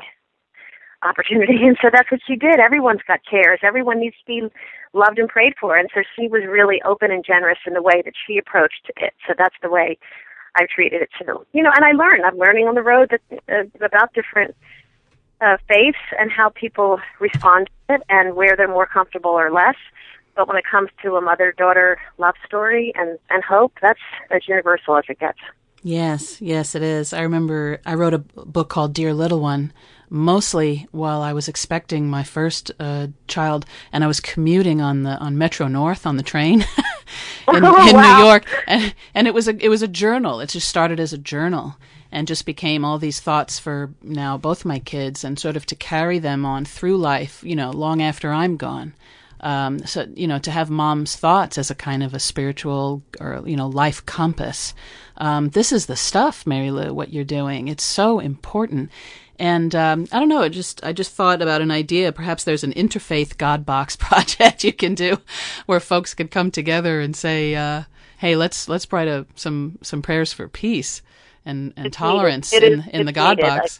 [1.03, 1.57] opportunity.
[1.67, 2.59] And so that's what she did.
[2.59, 3.59] Everyone's got cares.
[3.63, 4.47] Everyone needs to be
[4.93, 5.77] loved and prayed for.
[5.77, 9.13] And so she was really open and generous in the way that she approached it.
[9.27, 9.97] So that's the way
[10.55, 11.45] I treated it too.
[11.53, 12.25] You know, and I learned.
[12.25, 14.55] I'm learning on the road that, uh, about different
[15.41, 19.75] uh, faiths and how people respond to it and where they're more comfortable or less.
[20.35, 23.99] But when it comes to a mother-daughter love story and, and hope, that's
[24.29, 25.39] as universal as it gets.
[25.87, 27.13] Yes, yes, it is.
[27.13, 29.71] I remember I wrote a book called Dear Little One,
[30.09, 35.11] mostly while I was expecting my first uh, child, and I was commuting on the
[35.11, 36.67] on Metro North on the train in,
[37.47, 38.17] oh, in wow.
[38.17, 40.41] New York, and, and it was a it was a journal.
[40.41, 41.77] It just started as a journal,
[42.11, 45.75] and just became all these thoughts for now both my kids, and sort of to
[45.77, 48.93] carry them on through life, you know, long after I'm gone.
[49.39, 53.41] Um, so you know, to have mom's thoughts as a kind of a spiritual or
[53.45, 54.73] you know life compass.
[55.17, 56.93] Um, this is the stuff, Mary Lou.
[56.93, 58.91] What you're doing, it's so important.
[59.39, 60.41] And um, I don't know.
[60.41, 62.11] I just I just thought about an idea.
[62.11, 65.17] Perhaps there's an interfaith God box project you can do,
[65.65, 67.83] where folks could come together and say, uh,
[68.17, 71.01] "Hey, let's let's write a, some some prayers for peace
[71.45, 73.49] and, and tolerance in, in the God needed.
[73.49, 73.79] box."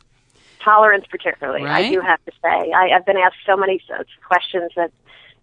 [0.63, 1.63] tolerance, particularly.
[1.63, 1.85] Right.
[1.85, 3.81] I do have to say, I, I've been asked so many
[4.27, 4.91] questions that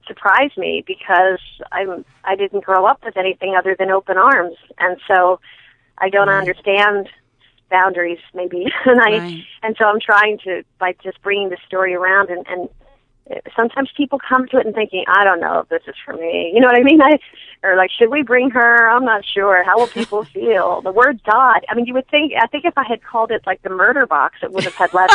[0.06, 1.40] surprise me because
[1.72, 5.40] I'm I didn't grow up with anything other than open arms, and so
[5.98, 6.38] I don't Right.
[6.38, 7.08] understand
[7.70, 9.44] boundaries maybe, and I Right.
[9.62, 12.68] and so I'm trying to by just bringing the story around and and
[13.56, 16.50] sometimes people come to it and thinking I don't know if this is for me,
[16.54, 17.00] you know what I mean?
[17.10, 17.18] I
[17.62, 18.88] or like should we bring her?
[18.88, 19.64] I'm not sure.
[19.64, 20.82] How will people feel?
[20.82, 21.60] The word God.
[21.68, 22.32] I mean, you would think.
[22.40, 24.92] I think if I had called it like the murder box, it would have had
[24.92, 25.10] less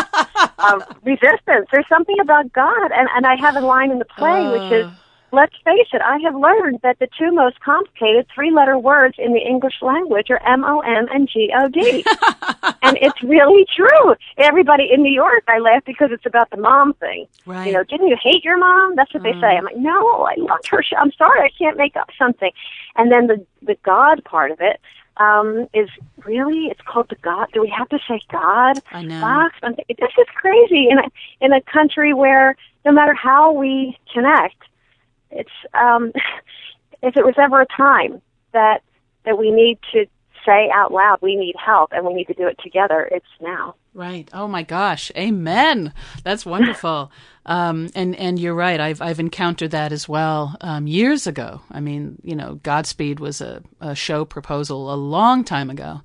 [0.63, 1.67] um, resistance.
[1.71, 4.85] There's something about God, and and I have a line in the play which is
[4.87, 4.89] Uh,
[5.31, 9.33] let's face it, I have learned that the two most complicated three letter words in
[9.33, 12.03] the English language are M O M and G O D.
[12.81, 14.15] and it's really true.
[14.37, 17.27] Everybody in New York, I laugh because it's about the mom thing.
[17.45, 17.67] right.
[17.67, 18.95] You know, didn't you hate your mom?
[18.95, 19.57] That's what they say.
[19.57, 20.83] I'm like, no, I loved her.
[20.97, 22.51] I'm sorry, I can't make up something.
[22.95, 24.79] And then the the God part of it
[25.17, 25.89] um, is
[26.25, 27.47] really it's called the God.
[27.53, 28.81] Do we have to say God?
[28.91, 29.21] I know.
[29.61, 31.11] I'm thinking, this is crazy in a
[31.41, 32.55] in a country where
[32.85, 34.55] no matter how we connect,
[35.31, 36.11] it's um,
[37.01, 38.21] if it was ever a time
[38.53, 38.81] that
[39.25, 40.05] that we need to
[40.45, 43.75] say out loud we need help and we need to do it together, it's now.
[43.93, 44.29] Right.
[44.33, 45.11] Oh my gosh.
[45.17, 45.93] Amen.
[46.23, 47.11] That's wonderful.
[47.45, 48.79] um, and and you're right.
[48.79, 51.61] I've I've encountered that as well um, years ago.
[51.71, 56.01] I mean, you know, Godspeed was a, a show proposal a long time ago.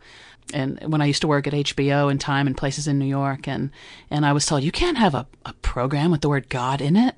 [0.53, 3.49] And when I used to work at HBO and Time and places in New York,
[3.49, 3.71] and
[4.11, 6.97] and I was told you can't have a, a program with the word God in
[6.97, 7.17] it.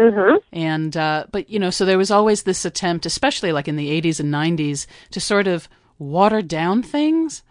[0.00, 0.36] Mm-hmm.
[0.52, 4.00] And uh, but you know, so there was always this attempt, especially like in the
[4.00, 7.42] 80s and 90s, to sort of water down things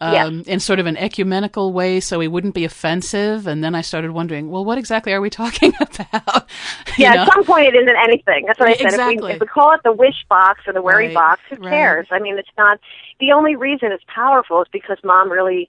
[0.00, 3.46] um, in sort of an ecumenical way, so we wouldn't be offensive.
[3.46, 6.48] And then I started wondering, well, what exactly are we talking about?
[6.96, 7.22] Yeah, know?
[7.22, 8.44] at some point it isn't anything.
[8.46, 8.86] That's what I said.
[8.86, 9.26] If, Exactly.
[9.28, 11.70] we, if we call it the wish box or the worry Right, box, who right.
[11.70, 12.06] cares?
[12.12, 12.78] I mean, it's not.
[13.18, 15.68] The only reason it's powerful is because mom really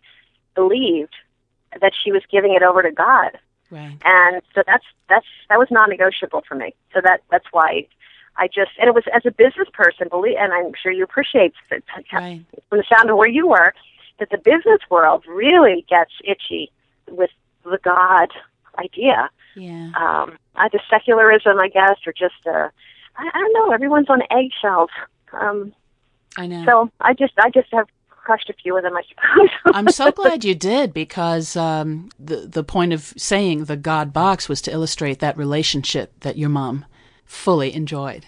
[0.54, 1.16] believed
[1.82, 3.40] that she was giving it over to God.
[3.76, 3.98] Right.
[4.06, 6.74] and so that's that's that was non-negotiable for me.
[6.94, 7.88] So that that's why
[8.38, 11.54] I just and it was as a business person, believe, and I'm sure you appreciate
[11.72, 12.42] it Right.
[12.70, 13.76] from the sound of where you work
[14.20, 16.72] that the business world really gets itchy
[17.10, 17.30] with
[17.64, 18.30] the God
[18.78, 19.30] idea.
[19.56, 19.92] Yeah.
[19.96, 22.70] Um, either secularism, I guess, or just uh,
[23.18, 23.72] I, I don't know.
[23.74, 24.90] Everyone's on eggshells.
[25.34, 25.74] Um,
[26.38, 26.66] I know.
[26.66, 27.88] so I just I just have
[28.26, 29.50] crushed a few of them, I suppose.
[29.76, 34.50] I'm so glad you did because um, the the point of saying the God box
[34.50, 36.86] was to illustrate that relationship that your mom
[37.26, 38.26] fully enjoyed.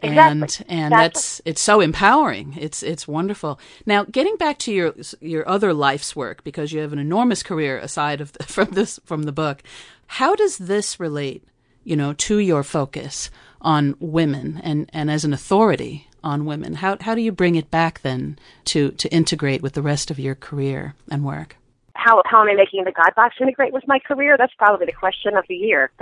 [0.00, 0.12] And
[0.44, 0.66] Exactly.
[0.68, 1.04] and Exactly.
[1.04, 2.56] that's it's so empowering.
[2.58, 3.60] It's it's wonderful.
[3.86, 7.78] Now, getting back to your your other life's work because you have an enormous career
[7.78, 9.62] aside of the, from this from the book.
[10.06, 11.44] How does this relate,
[11.84, 16.74] you know, to your focus on women and and as an authority on women?
[16.74, 20.18] How how do you bring it back then to to integrate with the rest of
[20.18, 21.56] your career and work?
[21.98, 24.36] how how am I making the God box integrate with my career?
[24.38, 25.90] That's probably the question of the year.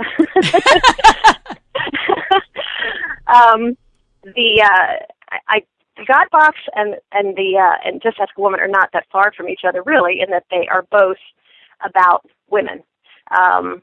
[3.27, 3.75] um,
[4.23, 5.03] the uh,
[5.49, 5.63] I,
[5.97, 9.07] the God box and and the uh, and just ask a woman are not that
[9.11, 11.17] far from each other really, in that they are both
[11.83, 12.83] about women.
[13.31, 13.81] Um,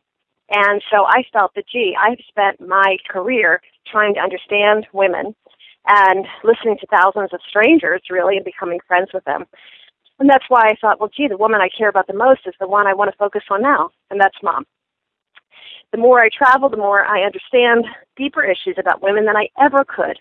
[0.50, 3.60] and so I felt that, gee, I've spent my career
[3.90, 5.34] trying to understand women
[5.86, 9.44] and listening to thousands of strangers, really, and becoming friends with them.
[10.18, 12.54] And that's why I thought, well, gee, the woman I care about the most is
[12.60, 14.64] the one I want to focus on now, and that's mom.
[15.92, 17.84] The more I travel, the more I understand
[18.16, 20.18] deeper issues about women than I ever could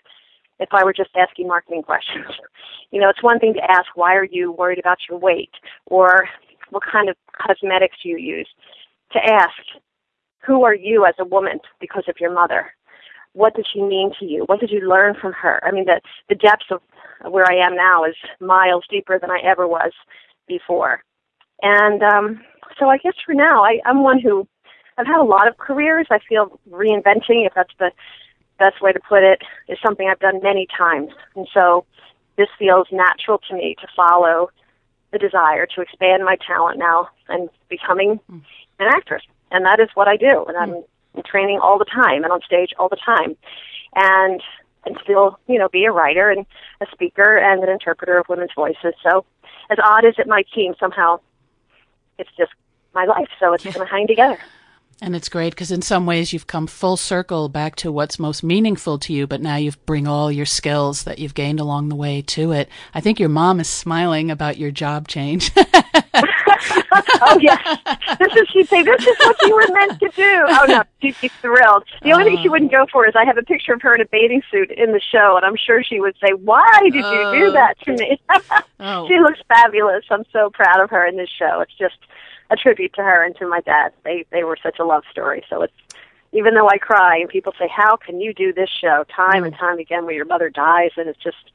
[0.60, 2.26] if I were just asking marketing questions.
[2.90, 5.50] You know, it's one thing to ask, why are you worried about your weight?
[5.86, 6.28] Or
[6.70, 8.48] what kind of cosmetics do you use?
[9.12, 9.52] To ask,
[10.46, 12.72] who are you as a woman because of your mother?
[13.34, 14.44] What did she mean to you?
[14.44, 15.60] What did you learn from her?
[15.64, 16.80] I mean, the, the depths of
[17.30, 19.92] where I am now is miles deeper than I ever was
[20.48, 21.02] before.
[21.62, 22.40] And um,
[22.78, 24.46] so I guess for now, I, I'm one who
[24.96, 26.06] I've had a lot of careers.
[26.10, 27.90] I feel reinventing, if that's the
[28.58, 31.10] best way to put it, is something I've done many times.
[31.34, 31.84] And so
[32.36, 34.50] this feels natural to me to follow
[35.12, 38.20] the desire to expand my talent now and becoming
[38.78, 39.22] an actress.
[39.50, 40.44] And that is what I do.
[40.48, 40.84] And I'm
[41.14, 43.36] in training all the time and on stage all the time.
[43.94, 44.42] And
[44.86, 46.44] and still, you know, be a writer and
[46.80, 48.92] a speaker and an interpreter of women's voices.
[49.02, 49.24] So
[49.70, 51.20] as odd as it might seem, somehow
[52.18, 52.52] it's just
[52.94, 53.28] my life.
[53.40, 54.38] So it's going to hang together.
[55.02, 58.42] And it's great because in some ways you've come full circle back to what's most
[58.44, 61.96] meaningful to you, but now you've bring all your skills that you've gained along the
[61.96, 62.68] way to it.
[62.94, 65.50] I think your mom is smiling about your job change.
[67.22, 67.78] oh yes,
[68.18, 70.44] this is she'd say this is what you were meant to do.
[70.48, 71.84] Oh no, she'd be thrilled.
[72.02, 74.00] The only thing she wouldn't go for is I have a picture of her in
[74.00, 77.02] a bathing suit in the show, and I'm sure she would say, "Why did you
[77.02, 77.50] do Oh.
[77.52, 78.20] that to me?"
[78.80, 80.04] oh, she looks fabulous.
[80.10, 81.60] I'm so proud of her in this show.
[81.60, 81.98] It's just
[82.50, 83.92] a tribute to her and to my dad.
[84.04, 85.44] They they were such a love story.
[85.48, 85.72] So it's
[86.32, 89.54] even though I cry and people say, "How can you do this show time and
[89.54, 89.58] mm.
[89.58, 91.50] time again where your mother dies?" and it's just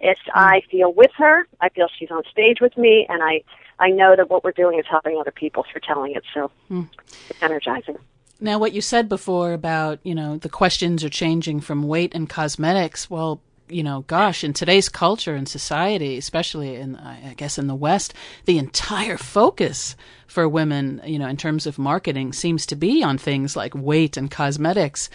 [0.00, 0.32] it's mm.
[0.34, 1.46] I feel with her.
[1.60, 3.42] I feel she's on stage with me, and I
[3.78, 6.22] I know that what we're doing is helping other people through telling it.
[6.32, 6.88] So mm.
[7.28, 7.98] it's energizing.
[8.40, 12.28] Now, what you said before about you know the questions are changing from weight and
[12.28, 13.08] cosmetics.
[13.08, 17.74] Well, you know, gosh, in today's culture and society, especially in, I guess, in the
[17.74, 18.12] West,
[18.44, 19.96] the entire focus
[20.26, 24.16] for women, you know, in terms of marketing seems to be on things like weight
[24.16, 25.08] and cosmetics,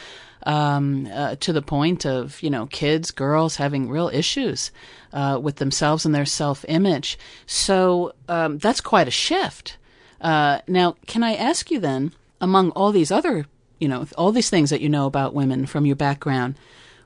[0.44, 4.72] um, uh, to the point of, you know, kids, girls having real issues
[5.14, 7.18] uh, with themselves and their self image.
[7.46, 9.78] So um, that's quite a shift.
[10.22, 13.46] Uh, now, can I ask you then, among all these other,
[13.80, 16.56] you know, all these things that you know about women from your background,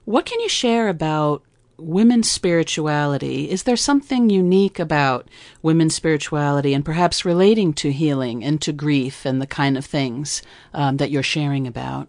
[0.06, 1.44] what can you share about
[1.78, 3.50] women's spirituality?
[3.50, 5.28] Is there something unique about
[5.62, 10.42] women's spirituality and perhaps relating to healing and to grief and the kind of things
[10.74, 12.08] um, that you're sharing about?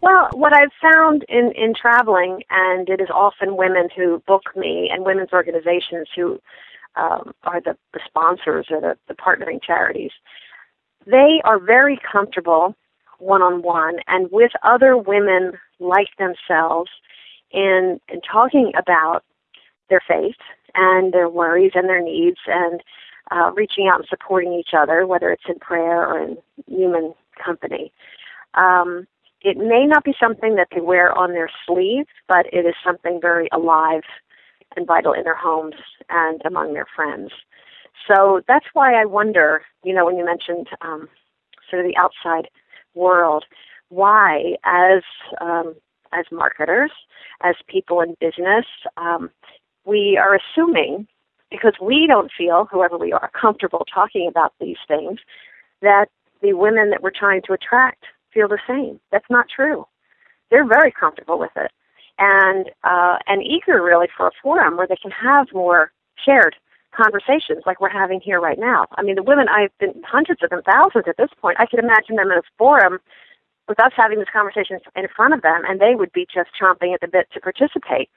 [0.00, 4.90] Well, what I've found in, in traveling, and it is often women who book me
[4.92, 6.40] and women's organizations who
[6.94, 10.12] um, are the, the sponsors or the, the partnering charities,
[11.06, 12.76] they are very comfortable
[13.18, 16.90] one on one and with other women like themselves
[17.50, 19.24] in, in talking about
[19.90, 20.36] their faith
[20.74, 22.82] and their worries and their needs and
[23.30, 26.36] uh, reaching out and supporting each other, whether it's in prayer or in
[26.66, 27.92] human company.
[28.54, 29.06] Um,
[29.42, 33.20] it may not be something that they wear on their sleeve, but it is something
[33.20, 34.02] very alive
[34.76, 35.74] and vital in their homes
[36.08, 37.30] and among their friends.
[38.06, 41.08] So that's why I wonder, you know, when you mentioned um,
[41.70, 42.48] sort of the outside
[42.94, 43.44] world,
[43.90, 45.02] why, as
[45.40, 45.74] um,
[46.12, 46.90] as marketers,
[47.42, 48.64] as people in business,
[48.96, 49.30] um,
[49.84, 51.06] we are assuming
[51.50, 55.18] because we don't feel, whoever we are, comfortable talking about these things,
[55.80, 56.06] that
[56.42, 58.04] the women that we're trying to attract
[58.38, 59.00] feel the same.
[59.10, 59.86] That's not true.
[60.50, 61.70] They're very comfortable with it,
[62.18, 65.90] and uh, and eager really for a forum where they can have more
[66.24, 66.54] shared
[66.96, 68.86] conversations like we're having here right now.
[68.96, 71.58] I mean, the women I've been hundreds of them, thousands at this point.
[71.60, 72.98] I could imagine them in a forum
[73.68, 76.94] with us having this conversation in front of them, and they would be just chomping
[76.94, 78.08] at the bit to participate.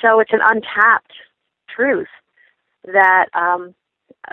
[0.00, 1.12] So it's an untapped
[1.68, 2.08] truth
[2.84, 3.74] that um,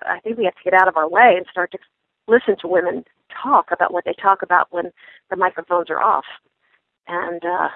[0.03, 1.79] I think we have to get out of our way and start to
[2.27, 3.03] listen to women
[3.41, 4.91] talk about what they talk about when
[5.29, 6.25] the microphones are off,
[7.07, 7.69] and uh,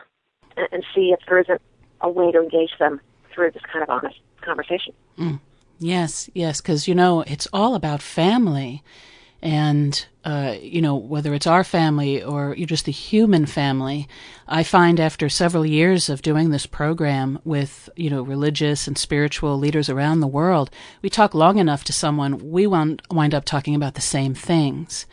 [0.72, 1.62] and see if there isn't
[2.02, 3.00] a way to engage them
[3.34, 4.94] through this kind of honest conversation.
[5.18, 5.40] Mm.
[5.80, 8.84] Yes, yes, because you know it's all about family,
[9.42, 14.08] and uh, you know whether it's our family or just the human family.
[14.48, 19.58] I find after several years of doing this program with you know religious and spiritual
[19.58, 20.70] leaders around the world,
[21.02, 25.06] we talk long enough to someone, we wind, wind up talking about the same things.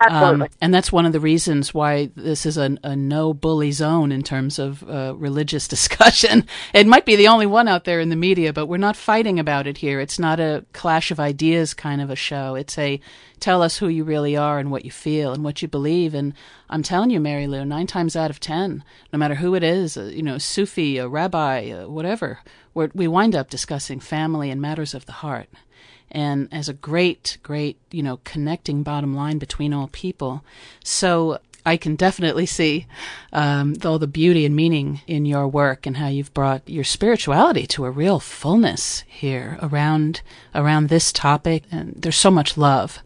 [0.00, 0.46] Absolutely.
[0.46, 4.12] Um, and that's one of the reasons why this is a, a no bully zone
[4.12, 6.46] in terms of uh, religious discussion.
[6.74, 9.38] It might be the only one out there in the media, but we're not fighting
[9.38, 10.00] about it here.
[10.00, 12.54] It's not a clash of ideas kind of a show.
[12.54, 13.00] It's a
[13.40, 16.14] tell us who you really are and what you feel and what you believe.
[16.14, 16.34] And
[16.70, 18.82] I'm telling you, Mary Lou, nine times out of ten,
[19.12, 22.40] no matter who it is, uh, you know, Sufi, a rabbi, uh, whatever,
[22.74, 25.48] we wind up discussing family and matters of the heart
[26.10, 30.44] and as a great, great, you know, connecting bottom line between all people.
[30.84, 32.86] So I can definitely see
[33.32, 37.66] um, all the beauty and meaning in your work and how you've brought your spirituality
[37.66, 40.22] to a real fullness here around
[40.54, 41.64] around this topic.
[41.72, 43.00] And there's so much love,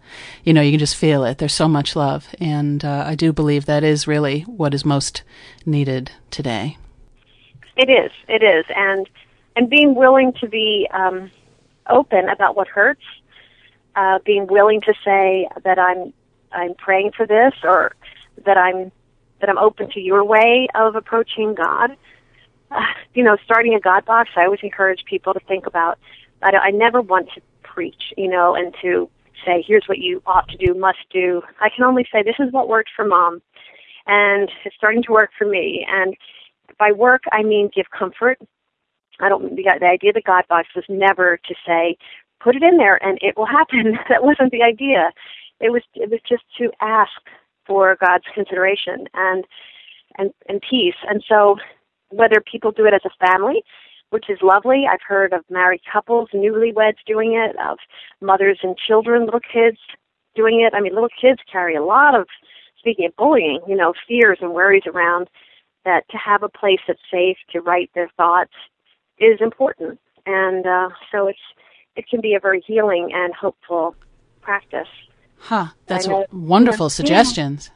[0.45, 1.39] you know, you can just feel it.
[1.39, 5.23] There's so much love, and uh, I do believe that is really what is most
[5.65, 6.77] needed today.
[7.77, 8.11] It is.
[8.29, 9.09] It is, and
[9.57, 10.87] and being willing to be.
[10.93, 11.31] Um,
[11.91, 13.05] open about what hurts,
[13.97, 16.13] uh, being willing to say that I'm
[16.53, 17.93] I'm praying for this or
[18.45, 18.93] that I'm
[19.41, 21.97] that I'm open to your way of approaching God.
[22.71, 22.81] Uh,
[23.15, 25.99] you know, starting a God box, I always encourage people to think about.
[26.43, 29.09] I, I never want to preach, you know, and to
[29.45, 31.43] say, here's what you ought to do, must do.
[31.61, 33.43] I can only say, this is what worked for mom,
[34.07, 35.87] and it's starting to work for me.
[35.89, 36.15] And
[36.79, 38.39] by work, I mean give comfort,
[39.21, 39.57] I don't.
[39.57, 41.97] The, the idea of the God box was never to say,
[42.41, 43.99] put it in there and it will happen.
[44.09, 45.13] that wasn't the idea.
[45.61, 45.83] It was.
[45.95, 47.13] It was just to ask
[47.67, 49.45] for God's consideration and
[50.19, 50.97] and and peace.
[51.09, 51.57] And so,
[52.09, 53.63] whether people do it as a family,
[54.11, 54.85] which is lovely.
[54.91, 57.79] I've heard of married couples, newlyweds doing it, of
[58.21, 59.79] mothers and children, little kids
[60.35, 60.75] doing it.
[60.77, 62.27] I mean, little kids carry a lot of,
[62.79, 65.29] speaking of bullying, you know, fears and worries around
[65.85, 68.53] that to have a place that's safe to write their thoughts
[69.21, 71.39] is important, and uh, so it's
[71.97, 73.95] it can be a very healing and hopeful
[74.41, 74.89] practice.
[75.39, 75.69] Huh.
[75.87, 76.91] That's wonderful yeah.
[76.91, 77.71] suggestions.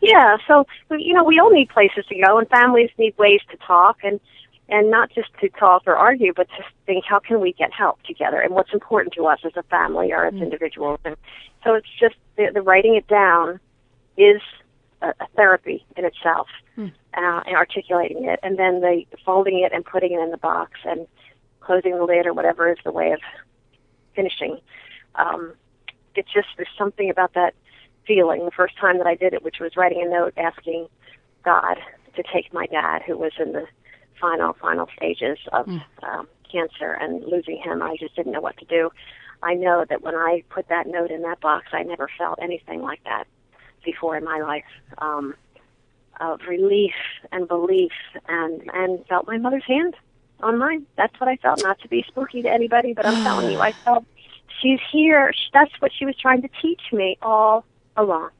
[0.00, 0.36] Yeah.
[0.46, 3.98] So you know, we all need places to go, and families need ways to talk,
[4.02, 4.20] and
[4.68, 8.02] and not just to talk or argue, but to think how can we get help
[8.02, 10.42] together, and what's important to us as a family or as mm.
[10.42, 11.00] individuals.
[11.04, 11.16] And
[11.64, 13.60] so it's just the, the writing it down
[14.16, 14.40] is
[15.02, 16.92] a, a therapy in itself, mm.
[17.14, 20.72] uh, and articulating it, and then the folding it and putting it in the box
[20.84, 21.06] and
[21.60, 23.20] closing the lid or whatever is the way of
[24.14, 24.58] finishing.
[25.14, 25.54] Um,
[26.14, 27.54] it's just there's something about that
[28.06, 30.88] feeling the first time that I did it, which was writing a note asking
[31.44, 31.76] God
[32.16, 33.66] to take my dad, who was in the
[34.20, 35.82] final final stages of mm.
[36.02, 38.90] um, cancer, and losing him, I just didn't know what to do.
[39.42, 42.82] I know that when I put that note in that box, I never felt anything
[42.82, 43.28] like that
[43.90, 44.70] before in my life.
[44.98, 45.34] Um,
[46.20, 46.94] of relief
[47.30, 47.92] and belief,
[48.26, 49.94] and and felt my mother's hand
[50.40, 50.84] on mine.
[50.96, 51.62] That's what I felt.
[51.62, 54.04] Not to be spooky to anybody, but I'm telling you, I felt
[54.60, 55.32] she's here.
[55.52, 57.64] That's what she was trying to teach me all
[57.96, 58.30] along.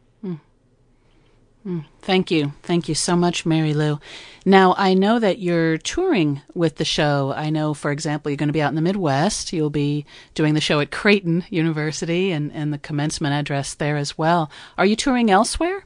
[1.69, 1.85] Mm.
[2.01, 2.55] Thank you.
[2.63, 4.01] Thank you so much, Mary Lou.
[4.47, 7.35] Now, I know that you're touring with the show.
[7.37, 9.53] I know, for example, you're going to be out in the Midwest.
[9.53, 14.17] You'll be doing the show at Creighton University and, and the commencement address there as
[14.17, 14.51] well.
[14.79, 15.85] Are you touring elsewhere?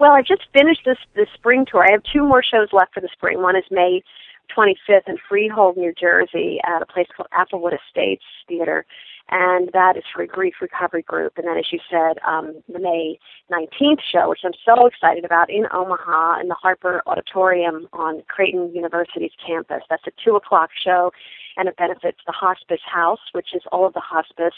[0.00, 1.84] Well, I just finished this, this spring tour.
[1.84, 3.40] I have two more shows left for the spring.
[3.40, 4.02] One is May
[4.56, 8.84] 25th in Freehold, New Jersey, at a place called Applewood Estates Theater
[9.30, 11.34] and that is for a grief recovery group.
[11.36, 13.18] And then, as you said, um, the May
[13.50, 18.74] 19th show, which I'm so excited about, in Omaha in the Harper Auditorium on Creighton
[18.74, 19.82] University's campus.
[19.88, 21.12] That's a two o'clock show,
[21.56, 24.54] and it benefits the Hospice House, which is all of the hospice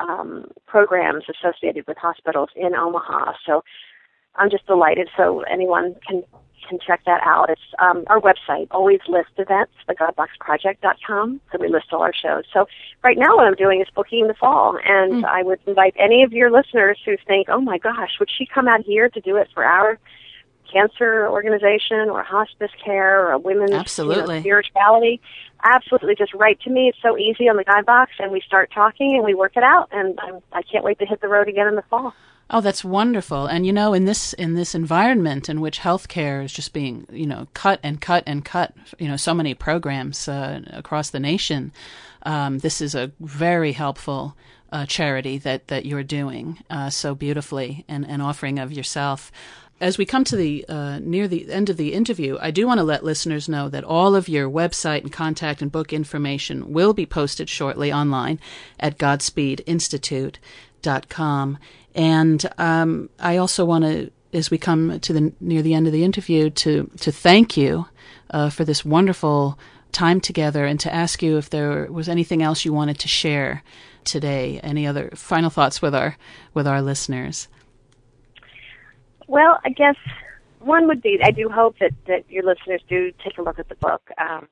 [0.00, 3.32] um, programs associated with hospitals in Omaha.
[3.44, 3.64] So
[4.38, 5.08] I'm just delighted.
[5.16, 6.22] So anyone can
[6.68, 7.50] can check that out.
[7.50, 11.40] It's um, our website, always list events, thegodboxproject.com.
[11.50, 12.44] So we list all our shows.
[12.52, 12.66] So
[13.02, 14.78] right now what I'm doing is booking the fall.
[14.84, 15.24] And mm.
[15.24, 18.68] I would invite any of your listeners who think, oh my gosh, would she come
[18.68, 19.98] out here to do it for our
[20.70, 24.36] cancer organization or hospice care or a women's Absolutely.
[24.36, 25.20] You know, spirituality?
[25.62, 26.14] Absolutely.
[26.14, 26.88] Just write to me.
[26.88, 29.62] It's so easy on the God box and we start talking and we work it
[29.62, 29.88] out.
[29.90, 32.12] And I'm, I can't wait to hit the road again in the fall.
[32.50, 33.44] Oh, that's wonderful.
[33.46, 37.26] And you know, in this in this environment in which healthcare is just being, you
[37.26, 41.72] know, cut and cut and cut, you know, so many programs uh, across the nation,
[42.22, 44.34] um, this is a very helpful
[44.72, 49.30] uh, charity that that you're doing uh, so beautifully and and offering of yourself.
[49.80, 52.78] As we come to the uh, near the end of the interview, I do want
[52.78, 56.94] to let listeners know that all of your website and contact and book information will
[56.94, 58.40] be posted shortly online
[58.80, 61.58] at GodspeedInstitute.com.
[61.98, 65.92] And um, I also want to, as we come to the near the end of
[65.92, 67.86] the interview, to to thank you
[68.30, 69.58] uh, for this wonderful
[69.90, 73.64] time together, and to ask you if there was anything else you wanted to share
[74.04, 74.60] today.
[74.62, 76.16] Any other final thoughts with our
[76.54, 77.48] with our listeners?
[79.26, 79.96] Well, I guess
[80.60, 83.68] one would be I do hope that that your listeners do take a look at
[83.68, 84.02] the book.
[84.18, 84.46] Um,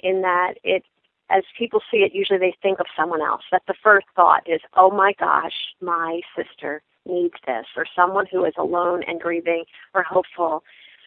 [0.00, 0.84] in that it
[1.30, 3.42] as people see it, usually they think of someone else.
[3.50, 8.44] That the first thought is, oh my gosh, my sister needs this, or someone who
[8.44, 9.64] is alone and grieving
[9.94, 10.62] or hopeful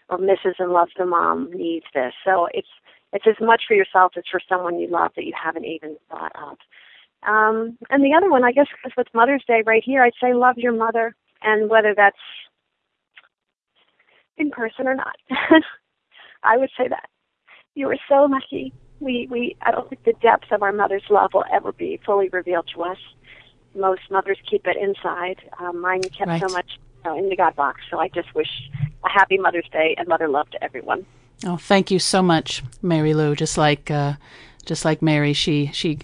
[0.10, 2.14] or misses and loves the mom needs this.
[2.26, 2.68] So it's
[3.14, 6.32] it's as much for yourself as for someone you love that you haven't even thought
[6.36, 6.58] of.
[7.28, 10.34] Um, and the other one, I guess, because with Mother's Day right here, I'd say
[10.34, 12.18] love your mother, and whether that's
[14.38, 15.16] in person or not,
[16.44, 17.10] I would say that
[17.76, 21.32] you were so lucky we we I don't think the depth of our mother's love
[21.34, 22.98] will ever be fully revealed to us.
[23.76, 25.38] Most mothers keep it inside.
[25.60, 26.42] Um, mine kept right.
[26.42, 27.82] so much you know, in the God box.
[27.92, 28.50] So I just wish
[29.04, 31.06] a happy Mother's Day and mother love to everyone.
[31.46, 33.36] Oh, thank you so much, Mary Lou.
[33.36, 34.14] Just like uh,
[34.66, 36.00] just like Mary, she she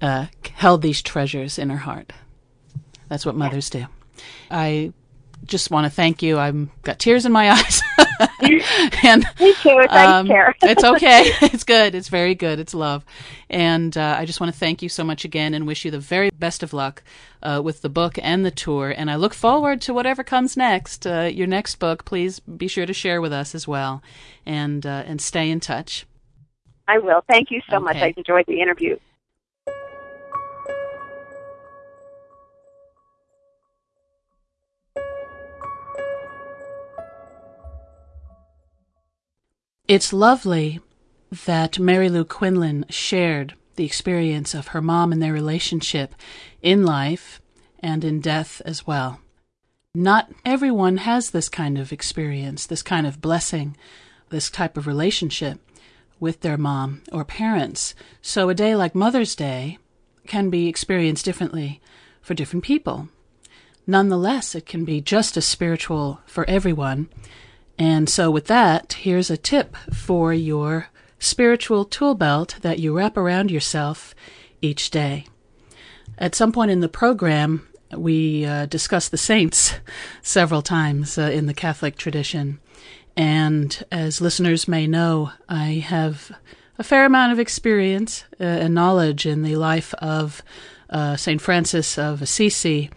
[0.00, 2.12] uh, held these treasures in her heart.
[3.08, 3.86] That's what mothers do.
[4.50, 4.92] I
[5.44, 6.38] just want to thank you.
[6.38, 7.82] I've got tears in my eyes.
[9.02, 9.86] And me too.
[9.88, 10.28] Um,
[10.62, 11.32] it's okay.
[11.52, 11.94] It's good.
[11.94, 12.58] It's very good.
[12.58, 13.04] It's love.
[13.50, 15.98] And uh, I just want to thank you so much again and wish you the
[15.98, 17.02] very best of luck
[17.42, 18.94] uh, with the book and the tour.
[18.96, 21.06] And I look forward to whatever comes next.
[21.06, 24.02] Uh, your next book, please be sure to share with us as well,
[24.46, 26.06] and uh, and stay in touch.
[26.88, 27.22] I will.
[27.28, 27.84] Thank you so okay.
[27.84, 27.96] much.
[27.96, 28.98] I enjoyed the interview.
[39.92, 40.80] It's lovely
[41.44, 46.14] that Mary Lou Quinlan shared the experience of her mom and their relationship
[46.62, 47.42] in life
[47.78, 49.20] and in death as well.
[49.94, 53.76] Not everyone has this kind of experience, this kind of blessing,
[54.30, 55.60] this type of relationship
[56.18, 57.94] with their mom or parents.
[58.22, 59.76] So a day like Mother's Day
[60.26, 61.82] can be experienced differently
[62.22, 63.10] for different people.
[63.86, 67.10] Nonetheless, it can be just as spiritual for everyone.
[67.78, 73.16] And so, with that, here's a tip for your spiritual tool belt that you wrap
[73.16, 74.14] around yourself
[74.60, 75.26] each day.
[76.18, 77.66] At some point in the program,
[77.96, 79.74] we uh, discuss the saints
[80.22, 82.58] several times uh, in the Catholic tradition.
[83.16, 86.32] And as listeners may know, I have
[86.78, 90.42] a fair amount of experience uh, and knowledge in the life of
[90.90, 91.40] uh, St.
[91.40, 92.90] Francis of Assisi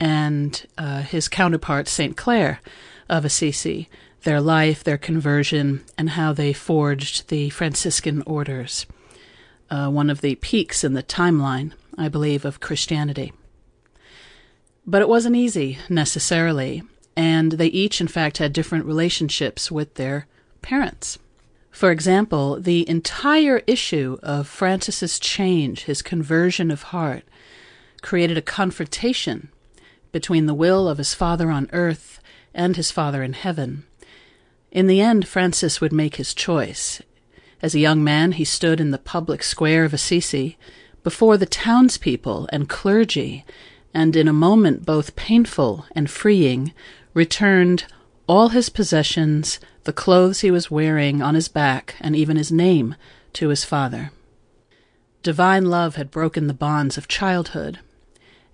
[0.00, 2.16] and uh, his counterpart, St.
[2.16, 2.60] Clare
[3.08, 3.88] of Assisi,
[4.28, 8.84] their life, their conversion, and how they forged the Franciscan orders,
[9.70, 13.32] uh, one of the peaks in the timeline, I believe, of Christianity.
[14.86, 16.82] But it wasn't easy, necessarily,
[17.16, 20.26] and they each, in fact, had different relationships with their
[20.60, 21.18] parents.
[21.70, 27.24] For example, the entire issue of Francis's change, his conversion of heart,
[28.02, 29.48] created a confrontation
[30.12, 32.20] between the will of his father on earth
[32.52, 33.84] and his father in heaven.
[34.70, 37.00] In the end, Francis would make his choice.
[37.62, 40.58] As a young man, he stood in the public square of Assisi
[41.02, 43.44] before the townspeople and clergy,
[43.94, 46.72] and in a moment both painful and freeing,
[47.14, 47.84] returned
[48.28, 52.94] all his possessions, the clothes he was wearing on his back, and even his name
[53.32, 54.12] to his father.
[55.22, 57.78] Divine love had broken the bonds of childhood,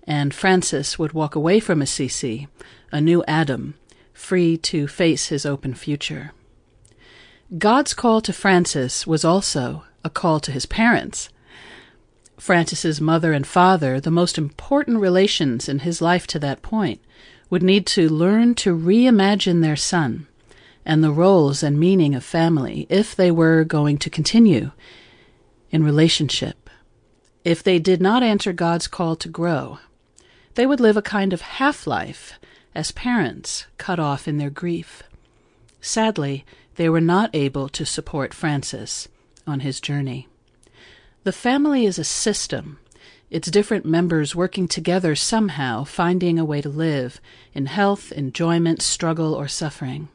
[0.07, 2.47] and Francis would walk away from Assisi,
[2.91, 3.75] a new Adam,
[4.15, 6.31] free to face his open future.
[7.59, 11.29] God's call to Francis was also a call to his parents.
[12.39, 17.01] Francis's mother and father, the most important relations in his life to that point,
[17.49, 20.27] would need to learn to reimagine their son
[20.85, 24.71] and the roles and meaning of family if they were going to continue
[25.71, 26.69] in relationship.
[27.43, 29.79] If they did not answer God's call to grow,
[30.55, 32.39] they would live a kind of half life
[32.75, 35.01] as parents cut off in their grief.
[35.81, 36.45] Sadly,
[36.75, 39.07] they were not able to support Francis
[39.47, 40.27] on his journey.
[41.23, 42.77] The family is a system,
[43.29, 47.19] its different members working together somehow, finding a way to live
[47.53, 50.09] in health, enjoyment, struggle, or suffering.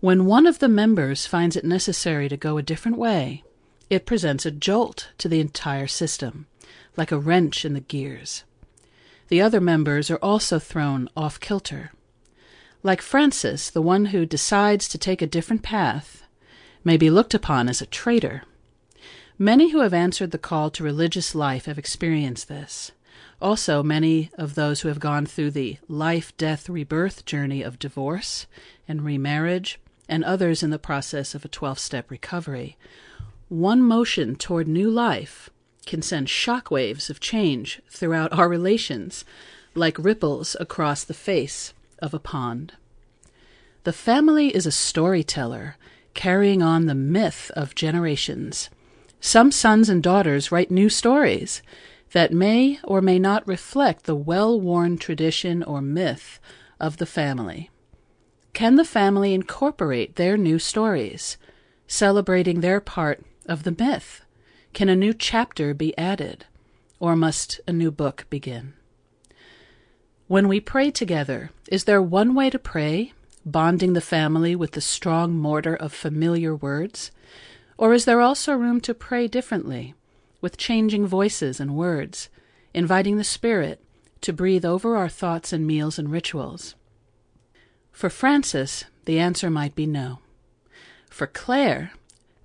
[0.00, 3.44] When one of the members finds it necessary to go a different way,
[3.90, 6.46] it presents a jolt to the entire system,
[6.96, 8.44] like a wrench in the gears.
[9.28, 11.92] The other members are also thrown off kilter.
[12.82, 16.24] Like Francis, the one who decides to take a different path
[16.84, 18.42] may be looked upon as a traitor.
[19.38, 22.92] Many who have answered the call to religious life have experienced this.
[23.40, 28.46] Also, many of those who have gone through the life death rebirth journey of divorce
[28.86, 32.76] and remarriage and others in the process of a 12 step recovery.
[33.48, 35.50] One motion toward new life
[35.86, 39.24] can send shock waves of change throughout our relations,
[39.74, 42.74] like ripples across the face of a pond.
[43.84, 45.76] The family is a storyteller,
[46.14, 48.70] carrying on the myth of generations.
[49.20, 51.62] Some sons and daughters write new stories
[52.12, 56.38] that may or may not reflect the well worn tradition or myth
[56.78, 57.70] of the family.
[58.52, 61.38] Can the family incorporate their new stories,
[61.86, 64.22] celebrating their part of the myth?
[64.74, 66.46] Can a new chapter be added,
[66.98, 68.72] or must a new book begin?
[70.28, 73.12] When we pray together, is there one way to pray,
[73.44, 77.10] bonding the family with the strong mortar of familiar words?
[77.76, 79.94] Or is there also room to pray differently,
[80.40, 82.30] with changing voices and words,
[82.72, 83.78] inviting the Spirit
[84.22, 86.76] to breathe over our thoughts and meals and rituals?
[87.90, 90.20] For Francis, the answer might be no.
[91.10, 91.92] For Clare,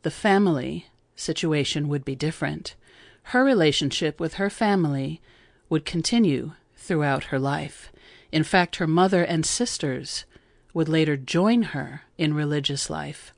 [0.01, 0.87] the family
[1.17, 2.75] situation would be different.
[3.23, 5.21] Her relationship with her family
[5.69, 7.91] would continue throughout her life.
[8.31, 10.25] In fact, her mother and sisters
[10.73, 13.33] would later join her in religious life,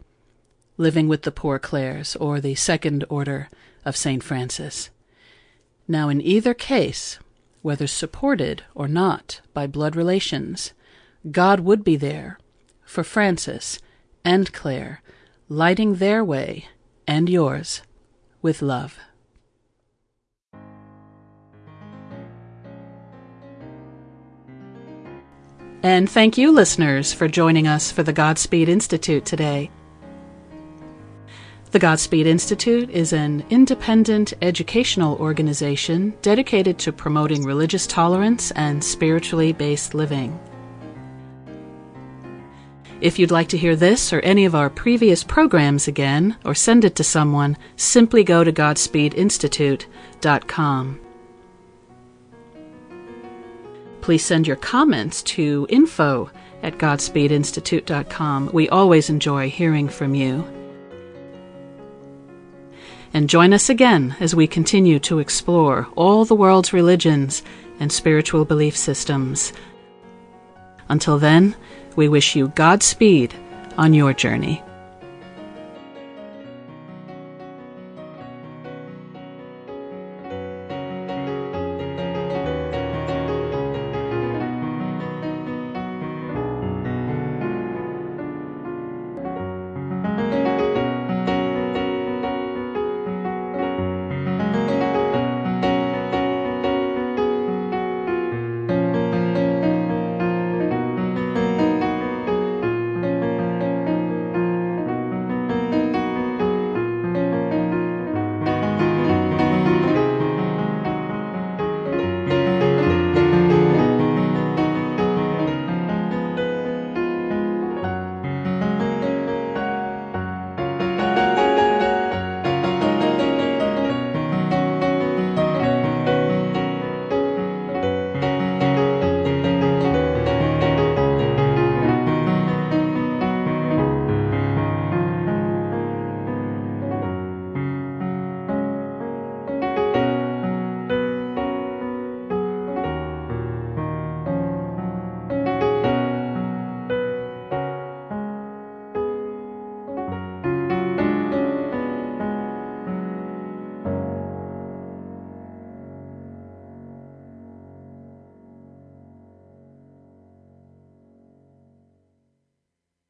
[0.78, 3.50] living with the Poor Clares or the Second Order
[3.86, 4.22] of St.
[4.22, 4.90] Francis.
[5.88, 7.18] Now, in either case,
[7.62, 10.74] whether supported or not by blood relations,
[11.32, 12.38] God would be there
[12.84, 13.80] for Francis
[14.24, 15.02] and Clare,
[15.48, 16.68] lighting their way
[17.10, 17.82] and yours
[18.44, 19.00] with love.
[25.82, 29.72] And thank you, listeners, for joining us for the Godspeed Institute today.
[31.72, 39.52] The Godspeed Institute is an independent educational organization dedicated to promoting religious tolerance and spiritually
[39.52, 40.40] based living.
[43.02, 46.84] If you'd like to hear this or any of our previous programs again, or send
[46.84, 51.00] it to someone, simply go to GodspeedInstitute.com.
[54.02, 56.30] Please send your comments to info
[56.62, 58.50] at GodspeedInstitute.com.
[58.52, 60.46] We always enjoy hearing from you.
[63.14, 67.44] And join us again as we continue to explore all the world's religions
[67.80, 69.54] and spiritual belief systems.
[70.90, 71.56] Until then,
[72.00, 73.36] we wish you Godspeed
[73.78, 74.64] on your journey.